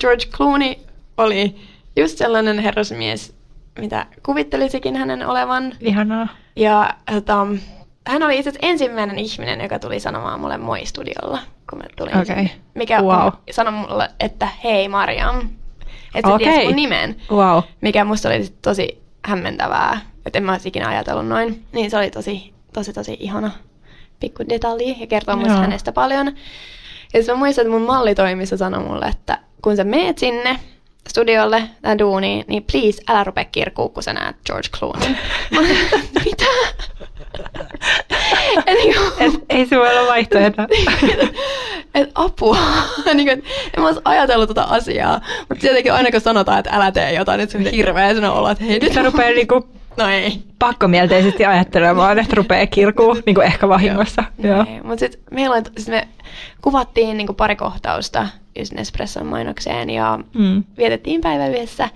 George 0.00 0.26
Clooney 0.26 0.74
oli 1.16 1.54
just 1.96 2.18
sellainen 2.18 2.58
herrasmies, 2.58 3.34
mitä 3.78 4.06
kuvittelisikin 4.26 4.96
hänen 4.96 5.26
olevan. 5.26 5.72
ihanaa. 5.80 6.28
Ja 6.56 6.94
tota, 7.12 7.46
hän 8.06 8.22
oli 8.22 8.38
itse 8.38 8.52
ensimmäinen 8.62 9.18
ihminen, 9.18 9.60
joka 9.60 9.78
tuli 9.78 10.00
sanomaan 10.00 10.40
mulle 10.40 10.58
moi 10.58 10.86
studiolla, 10.86 11.38
kun 11.70 11.78
mä 11.78 11.84
tulin 11.96 12.26
sinne. 12.26 12.50
Mikä 12.74 13.02
Wow. 13.02 13.32
sanoi 13.50 13.72
mulle, 13.72 14.08
että 14.20 14.48
hei 14.64 14.88
Mariam. 14.88 15.38
Että 16.14 16.28
se 16.28 16.34
Okei. 16.34 16.46
tiesi 16.48 16.66
mun 16.66 16.76
nimen, 16.76 17.16
Wow. 17.30 17.62
mikä 17.80 18.04
musta 18.04 18.28
oli 18.28 18.44
tosi 18.62 19.02
hämmentävää. 19.24 20.00
Että 20.26 20.38
en 20.38 20.44
mä 20.44 20.52
olisi 20.52 20.68
ikinä 20.68 20.88
ajatellut 20.88 21.26
noin. 21.28 21.64
Niin 21.72 21.90
se 21.90 21.96
oli 21.96 22.10
tosi, 22.10 22.54
tosi, 22.72 22.92
tosi 22.92 23.16
ihana 23.20 23.50
pikku 24.20 24.42
detalji 24.48 24.96
ja 25.00 25.06
kertoo 25.06 25.36
musta 25.36 25.52
Joo. 25.52 25.60
hänestä 25.60 25.92
paljon. 25.92 26.26
Ja 27.14 27.20
mä 27.28 27.34
muistan, 27.38 27.62
että 27.66 27.78
mun 27.78 27.86
mallitoimissa 27.86 28.56
sanoi 28.56 28.84
mulle, 28.84 29.06
että 29.06 29.38
kun 29.62 29.76
sä 29.76 29.84
meet 29.84 30.18
sinne 30.18 30.58
studiolle 31.08 31.62
tai 31.82 31.98
duuniin, 31.98 32.44
niin 32.48 32.64
please 32.72 33.02
älä 33.08 33.24
rupea 33.24 33.44
kirkuu, 33.44 33.88
kun 33.88 34.02
sä 34.02 34.12
näet 34.12 34.36
George 34.46 34.68
Clooney. 34.78 35.08
Mä 35.50 35.60
Mitä? 36.24 36.44
Et 38.66 38.74
niinku- 38.84 39.00
Et, 39.20 39.32
ei 39.50 39.66
se 39.66 39.76
voi 39.78 39.96
olla 39.98 40.10
vaihtoehto. 40.10 40.62
et 41.94 42.10
apua. 42.14 42.56
niin 43.14 43.28
kuin, 43.28 43.44
en 43.76 43.80
mä 43.82 43.86
olisi 43.86 44.00
ajatellut 44.04 44.48
tota 44.48 44.62
asiaa. 44.62 45.20
Mutta 45.48 45.60
tietenkin 45.60 45.92
aina 45.92 46.10
kun 46.10 46.20
sanotaan, 46.20 46.58
että 46.58 46.70
älä 46.76 46.92
tee 46.92 47.12
jotain, 47.12 47.38
niin 47.38 47.48
se 47.50 47.58
on 47.58 47.64
hirveä 47.66 48.14
sen 48.14 48.24
olla, 48.24 48.50
että 48.50 48.64
hei 48.64 48.78
nyt 48.78 48.96
rupeaa 48.96 49.30
niinku 49.30 49.68
No 49.96 50.08
ei. 50.08 50.42
pakkomielteisesti 50.58 51.44
ajattelemaan, 51.46 52.18
että 52.18 52.36
rupeaa 52.36 52.66
kirkuu, 52.66 53.16
niinku 53.26 53.40
ehkä 53.40 53.68
vahingossa. 53.68 54.24
Joo. 54.38 54.64
Mutta 54.84 54.98
sitten 55.00 55.20
meillä 55.30 55.62
sit 55.78 55.88
me 55.88 56.08
kuvattiin 56.62 57.16
niinku 57.16 57.32
pari 57.32 57.56
kohtausta 57.56 58.26
just 58.58 58.72
Nespresson 58.72 59.26
mainokseen 59.26 59.90
ja 59.90 60.18
Mm. 60.34 60.64
vietettiin 60.78 61.20
päivä 61.20 61.46
yhdessä. 61.46 61.88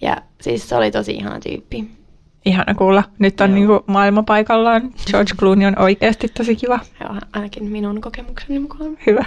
Ja 0.00 0.16
siis 0.40 0.68
se 0.68 0.76
oli 0.76 0.90
tosi 0.90 1.12
ihana 1.12 1.40
tyyppi. 1.40 1.90
Ihana 2.44 2.74
kuulla. 2.74 3.02
Nyt 3.18 3.40
on 3.40 3.50
Joo. 3.50 3.54
niinku 3.54 3.84
maailma 3.86 4.22
paikallaan. 4.22 4.82
George 5.10 5.32
Clooney 5.38 5.66
on 5.66 5.78
oikeasti 5.78 6.28
tosi 6.28 6.56
kiva. 6.56 6.78
Joo, 7.00 7.14
ainakin 7.32 7.64
minun 7.64 8.00
kokemukseni 8.00 8.58
mukaan. 8.58 8.98
Hyvä. 9.06 9.24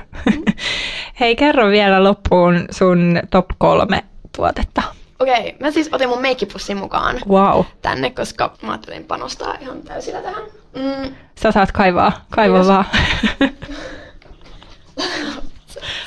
Hei, 1.20 1.36
kerro 1.36 1.70
vielä 1.70 2.04
loppuun 2.04 2.66
sun 2.72 3.20
top 3.32 3.46
kolme 3.58 4.04
tuotetta. 4.36 4.84
Okei, 5.20 5.56
mä 5.60 5.72
siis 5.72 5.90
otin 5.92 6.10
mun 6.10 6.22
meikkipussin 6.22 6.78
mukaan 6.78 7.20
Wow. 7.28 7.64
tänne, 7.82 8.10
koska 8.10 8.54
mä 8.62 8.72
ajattelin 8.72 9.04
panostaa 9.04 9.58
ihan 9.62 9.82
täysillä 9.82 10.22
tähän. 10.22 10.44
Mm, 10.76 11.16
Sä 11.42 11.52
saat 11.52 11.72
kaivaa. 11.72 12.26
Kaivaa 12.30 12.68
vaan. 12.68 12.86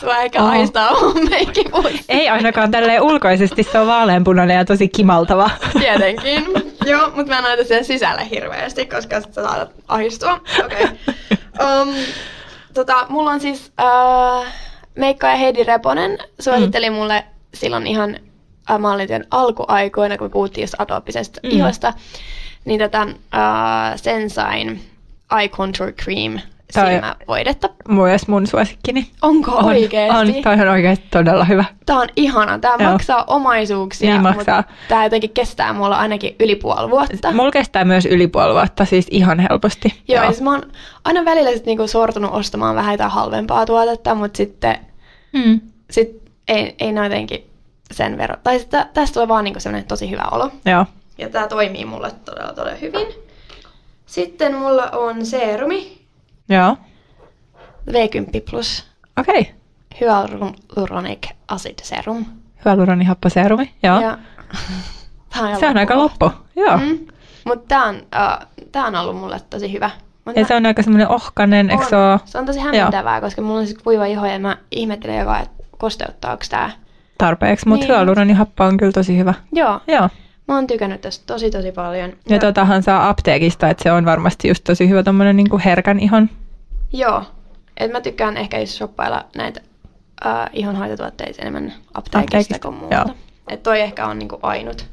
sua 0.01 0.16
ehkä 0.16 0.38
Oho. 0.42 0.49
haistaa 0.49 1.01
mun 1.01 1.29
meikkipussi. 1.31 2.05
Ei 2.09 2.29
ainakaan 2.29 2.71
tälleen 2.71 3.03
ulkoisesti. 3.03 3.62
Se 3.62 3.79
on 3.79 3.87
vaaleanpunainen 3.87 4.57
ja 4.57 4.64
tosi 4.64 4.88
kimaltava. 4.88 5.51
Tietenkin. 5.79 6.47
Joo, 6.90 7.11
mutta 7.14 7.35
mä 7.35 7.40
näytän 7.42 7.66
sen 7.66 7.85
sisälle 7.85 8.31
hirveästi, 8.31 8.87
koska 8.87 9.21
sä 9.21 9.29
saatat 9.33 9.71
ahistua. 9.88 10.40
Okei. 10.64 10.85
Okay. 10.85 10.97
Um, 11.83 11.95
tota, 12.75 13.07
mulla 13.09 13.31
on 13.31 13.40
siis 13.40 13.73
uh, 13.83 14.47
Meikka 14.95 15.27
ja 15.27 15.37
Heidi 15.37 15.64
Reponen 15.64 16.19
suositteli 16.40 16.90
mm. 16.90 16.97
mulle 16.97 17.25
silloin 17.55 17.87
ihan 17.87 18.16
uh, 18.70 18.79
mallityön 18.79 19.24
alkuaikoina, 19.31 20.18
kun 20.18 20.31
puhuttiin 20.31 20.62
just 20.62 20.74
atooppisesta 20.79 21.40
mm. 21.42 21.50
ihosta, 21.50 21.92
niin 22.64 22.79
tätä 22.81 23.02
uh, 23.02 23.12
Sensain 23.96 24.81
Eye 25.38 25.48
Contour 25.48 25.92
Cream 25.92 26.38
Toi- 26.74 26.85
silmävoidetta. 26.90 27.68
Myös 27.88 28.29
mun 28.29 28.46
suosikkini. 28.46 29.11
Onko 29.22 29.50
On, 29.50 29.64
oikeesti? 29.64 30.16
on, 30.18 30.42
toi 30.42 30.52
on 30.55 30.68
oikeasti 30.68 31.07
todella 31.11 31.44
hyvä. 31.44 31.64
Tää 31.87 31.96
on 31.96 32.09
ihana. 32.16 32.59
Tää 32.59 32.74
Joo. 32.79 32.90
maksaa 32.92 33.24
omaisuuksia, 33.26 34.11
Niin 34.11 34.22
maksaa. 34.22 34.57
mutta 34.57 34.74
tää 34.88 35.05
jotenkin 35.05 35.31
kestää 35.31 35.72
mulla 35.72 35.96
ainakin 35.96 36.37
yli 36.40 36.57
puoli 36.57 36.90
vuotta. 36.90 37.33
Mulla 37.33 37.50
kestää 37.50 37.85
myös 37.85 38.07
yli 38.07 38.26
puoli 38.29 38.52
vuotta, 38.55 38.85
siis 38.85 39.07
ihan 39.11 39.40
helposti. 39.40 39.94
Joo, 40.09 40.24
ja 40.24 40.31
siis 40.31 40.42
mä 40.42 40.50
oon 40.50 40.62
aina 41.05 41.24
välillä 41.24 41.50
sit 41.50 41.66
niinku 41.66 41.87
sortunut 41.87 42.31
ostamaan 42.35 42.76
vähän 42.76 42.92
jotain 42.92 43.11
halvempaa 43.11 43.66
tuotetta, 43.66 44.14
mutta 44.14 44.37
sitten 44.37 44.79
Mm. 45.33 45.61
sit 45.90 46.22
ei, 46.48 46.74
ei 46.79 46.94
jotenkin 46.94 47.46
sen 47.92 48.18
verran. 48.18 48.38
Tai 48.42 48.59
sit 48.59 48.68
tä- 48.70 48.88
tästä 48.94 49.14
tulee 49.14 49.29
vaan 49.29 49.44
niinku 49.44 49.61
semmoinen 49.61 49.88
tosi 49.88 50.11
hyvä 50.11 50.25
olo. 50.31 50.51
Joo. 50.64 50.87
Ja 51.18 51.29
tää 51.31 51.49
toimii 51.49 51.85
mulle 51.85 52.11
todella 52.25 52.53
todella 52.53 52.79
hyvin. 52.79 53.07
Sitten 54.07 54.55
mulla 54.55 54.90
on 54.90 55.27
seerumi 55.27 56.07
Joo. 56.49 56.77
V10 57.90 58.40
plus 58.51 58.85
Okei. 59.18 59.40
Okay. 59.40 59.53
Hyaluronic 60.01 61.27
acid 61.49 61.79
serum. 61.83 62.25
Hyaluronihaposerumi. 62.64 63.75
Joo. 63.83 64.01
Ja, 64.01 64.18
tää 65.35 65.42
on, 65.42 65.61
Se 65.61 65.66
on 65.68 65.77
aika 65.77 65.99
loppu. 65.99 66.31
Joo. 66.57 66.77
Mm. 66.79 67.07
Mutta 67.44 67.64
tää 67.68 67.85
on, 67.85 67.94
uh, 67.96 68.46
tää 68.72 68.87
on 68.87 68.94
ollut 68.96 69.16
mulle 69.16 69.40
tosi 69.51 69.72
hyvä. 69.72 69.90
Mut 70.25 70.37
Ja 70.37 70.42
mä- 70.42 70.49
se 70.49 70.55
on 70.55 70.66
aika 70.66 70.83
semmoinen 70.83 71.09
ohkanen, 71.09 71.70
eikö 71.70 71.85
se 71.88 71.96
on, 71.96 72.11
ole 72.12 72.20
se 72.25 72.38
on 72.38 72.46
tosi 72.46 72.61
hämmentävää, 72.61 73.20
koska 73.20 73.42
mulla 73.42 73.61
on 73.61 73.66
siis 73.66 73.79
kuiva 73.79 74.05
iho 74.05 74.27
ja 74.27 74.38
mä 74.38 74.57
ihmettelen 74.70 75.18
joka, 75.18 75.38
että 75.40 75.64
kosteuttaako 75.79 76.42
tää. 76.51 76.70
Tarpeeksi, 77.18 77.68
mutta 77.68 77.87
Niin. 77.87 77.94
hyaluronihappo 77.94 78.64
on 78.64 78.76
kyllä 78.76 78.92
tosi 78.92 79.18
hyvä. 79.18 79.35
Joo, 79.52 79.81
Joo. 79.87 80.09
mä 80.48 80.55
oon 80.55 80.66
tykännyt 80.66 81.00
tästä 81.00 81.26
tosi 81.26 81.50
tosi 81.50 81.72
paljon. 81.72 82.12
Ja 82.29 82.38
totahan 82.38 82.83
saa 82.83 83.09
apteekista, 83.09 83.70
että 83.70 83.83
se 83.83 83.92
on 83.92 84.05
varmasti 84.05 84.48
just 84.48 84.64
tosi 84.64 84.88
hyvä 84.88 85.02
tommonen 85.02 85.37
niinku 85.37 85.61
herkän 85.64 86.00
ihon. 86.00 86.31
Joo, 86.92 87.22
et 87.76 87.92
mä 87.92 88.00
tykkään 88.00 88.37
ehkä 88.37 88.59
just 88.61 88.72
shoppailla 88.72 89.24
näitä 89.37 89.61
uh, 90.26 90.31
ihonhoitotuotteita 90.52 91.42
enemmän 91.42 91.72
apteekista 91.94 92.18
Apteekista, 92.18 92.59
kuin 92.59 92.74
muuta. 92.74 92.94
joo. 92.94 93.05
Et 93.48 93.62
toi 93.62 93.81
ehkä 93.81 94.07
on 94.07 94.18
niinku 94.18 94.38
ainut, 94.42 94.87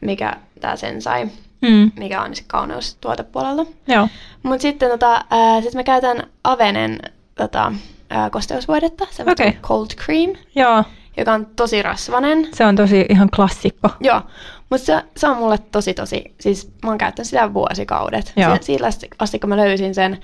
mikä 0.00 0.36
tää 0.60 0.76
sen 0.76 1.02
sai, 1.02 1.28
Mm. 1.62 1.90
mikä 1.98 2.22
on 2.22 2.34
se 2.36 2.44
kauneustuotepuolella. 2.46 3.66
Joo. 3.88 4.08
Mutta 4.42 4.62
sitten 4.62 4.90
tota, 4.90 5.14
äh, 5.16 5.62
sit 5.62 5.74
mä 5.74 5.82
käytän 5.84 6.22
Avenen 6.44 6.98
tota, 7.34 7.72
äh, 8.12 8.30
kosteusvoidetta, 8.30 9.06
semmoista 9.10 9.42
Okei. 9.42 9.58
cold 9.62 9.86
cream, 9.96 10.30
Joo. 10.54 10.84
Joka 11.16 11.32
on 11.32 11.46
tosi 11.56 11.82
rasvanen. 11.82 12.48
Se 12.54 12.64
on 12.64 12.76
tosi 12.76 13.06
ihan 13.08 13.28
klassikko. 13.36 13.88
Joo, 14.00 14.22
mutta 14.70 14.86
se, 14.86 15.02
se 15.16 15.28
on 15.28 15.36
mulle 15.36 15.58
tosi 15.58 15.94
tosi, 15.94 16.34
siis 16.40 16.70
mä 16.82 16.90
oon 16.90 16.98
käyttänyt 16.98 17.26
sitä 17.28 17.54
vuosikaudet. 17.54 18.32
Joo. 18.36 18.56
Si- 18.56 18.62
Siitä 18.62 18.86
asti, 19.18 19.38
kun 19.38 19.48
mä 19.48 19.56
löysin 19.56 19.94
sen, 19.94 20.18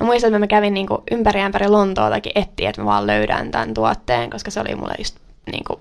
mä 0.00 0.06
muistan, 0.06 0.28
että 0.28 0.38
mä 0.38 0.46
kävin 0.46 0.74
niinku 0.74 1.02
ympäri 1.10 1.40
ja 1.40 1.46
ympäri 1.46 1.68
Lontootakin 1.68 2.32
etsiä, 2.34 2.68
että 2.70 2.82
mä 2.82 2.86
vaan 2.86 3.06
löydän 3.06 3.50
tämän 3.50 3.74
tuotteen, 3.74 4.30
koska 4.30 4.50
se 4.50 4.60
oli 4.60 4.74
mulle 4.74 4.94
just 4.98 5.16
niinku 5.52 5.80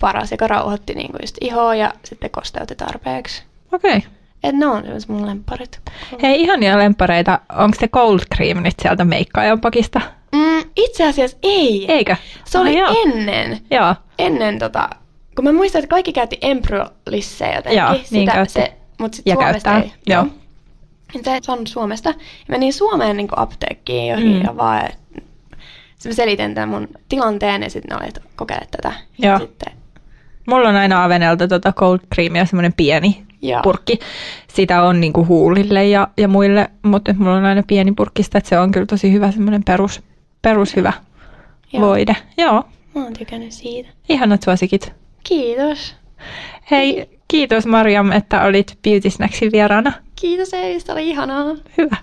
paras, 0.00 0.30
joka 0.30 0.46
rauhoitti 0.46 0.94
niinku 0.94 1.18
just 1.22 1.36
ihoa 1.40 1.74
ja 1.74 1.92
sitten 2.04 2.30
kosteutti 2.30 2.74
tarpeeksi. 2.74 3.42
Okei. 3.72 3.96
Okay. 3.96 4.10
Et 4.44 4.54
ne 4.54 4.66
on 4.66 4.82
sellaiset 4.82 5.08
mun 5.08 5.26
lemparit. 5.26 5.80
Hei, 6.22 6.40
ihania 6.42 6.78
lempareita. 6.78 7.38
Onko 7.58 7.76
se 7.80 7.88
cold 7.88 8.20
cream 8.36 8.62
nyt 8.62 8.74
sieltä 8.82 9.04
meikkaajan 9.04 9.60
pakista? 9.60 10.00
Mm, 10.32 10.70
itse 10.76 11.04
asiassa 11.08 11.36
ei. 11.42 11.92
Eikö? 11.92 12.16
Se 12.44 12.58
oli 12.58 12.78
joo. 12.78 12.94
ennen. 13.04 13.58
Joo. 13.70 13.94
ennen 14.18 14.58
tota, 14.58 14.88
kun 15.36 15.44
mä 15.44 15.52
muistan, 15.52 15.78
että 15.78 15.90
kaikki 15.90 16.12
käytti 16.12 16.38
Emprolisse 16.42 17.52
jotenkin. 17.52 17.78
Joo, 17.82 17.94
niin 18.10 18.28
käytti. 18.30 18.52
se, 18.52 18.72
mutta 18.98 19.16
sit 19.16 19.26
Ja 19.26 19.34
Suomesta 19.34 19.70
käyttää, 19.70 19.82
ei. 19.82 19.92
joo. 20.06 20.26
Niin 21.14 21.24
se 21.42 21.52
on 21.52 21.66
Suomesta. 21.66 22.08
Ja 22.08 22.14
menin 22.48 22.72
Suomeen 22.72 23.16
niin 23.16 23.28
apteekkiin 23.36 24.06
joihin 24.08 24.36
Mm. 24.36 24.42
ja 24.44 24.56
vaan, 24.56 24.88
sitten 25.96 26.10
mä 26.10 26.14
selitän 26.14 26.54
tämän 26.54 26.68
mun 26.68 26.88
tilanteen 27.08 27.62
ja 27.62 27.70
sitten 27.70 27.96
ne 27.96 28.00
oli, 28.00 28.08
että 28.08 28.20
kokeile 28.36 28.66
tätä. 28.70 28.92
Joo. 29.18 29.38
sitten, 29.38 29.72
Mulla 30.46 30.68
on 30.68 30.76
aina 30.76 31.04
Avenelta 31.04 31.48
tota 31.48 31.72
cold 31.72 31.98
creamia, 32.14 32.44
semmoinen 32.46 32.72
pieni 32.72 33.24
Joo. 33.48 33.62
purkki. 33.62 33.98
Sitä 34.48 34.82
on 34.82 35.00
niinku 35.00 35.26
huulille 35.26 35.84
ja, 35.84 36.08
ja 36.16 36.28
muille, 36.28 36.70
mutta 36.82 37.12
nyt 37.12 37.18
mulla 37.20 37.36
on 37.36 37.44
aina 37.44 37.62
pieni 37.66 37.92
purkkista, 37.92 38.38
että 38.38 38.48
se 38.50 38.58
on 38.58 38.70
kyllä 38.70 38.86
tosi 38.86 39.12
hyvä, 39.12 39.30
semmoinen 39.30 39.64
perus, 39.64 40.02
perus 40.42 40.76
hyvä 40.76 40.92
Joo. 41.72 41.82
voide. 41.86 42.16
Joo, 42.38 42.64
Mä 42.94 43.02
oon 43.04 43.12
tykännyt 43.12 43.52
siitä. 43.52 43.88
ihanat 44.08 44.42
suosikit. 44.42 44.92
Kiitos. 45.24 45.94
Hei, 46.70 47.08
kiitos 47.28 47.66
Mariam, 47.66 48.12
että 48.12 48.42
olit 48.44 48.78
Beauty 48.82 49.10
Snacksin 49.10 49.52
vieraana. 49.52 49.92
Kiitos 50.16 50.54
Eivistä, 50.54 50.92
oli 50.92 51.08
ihanaa. 51.10 51.44
Hyvä. 51.78 51.96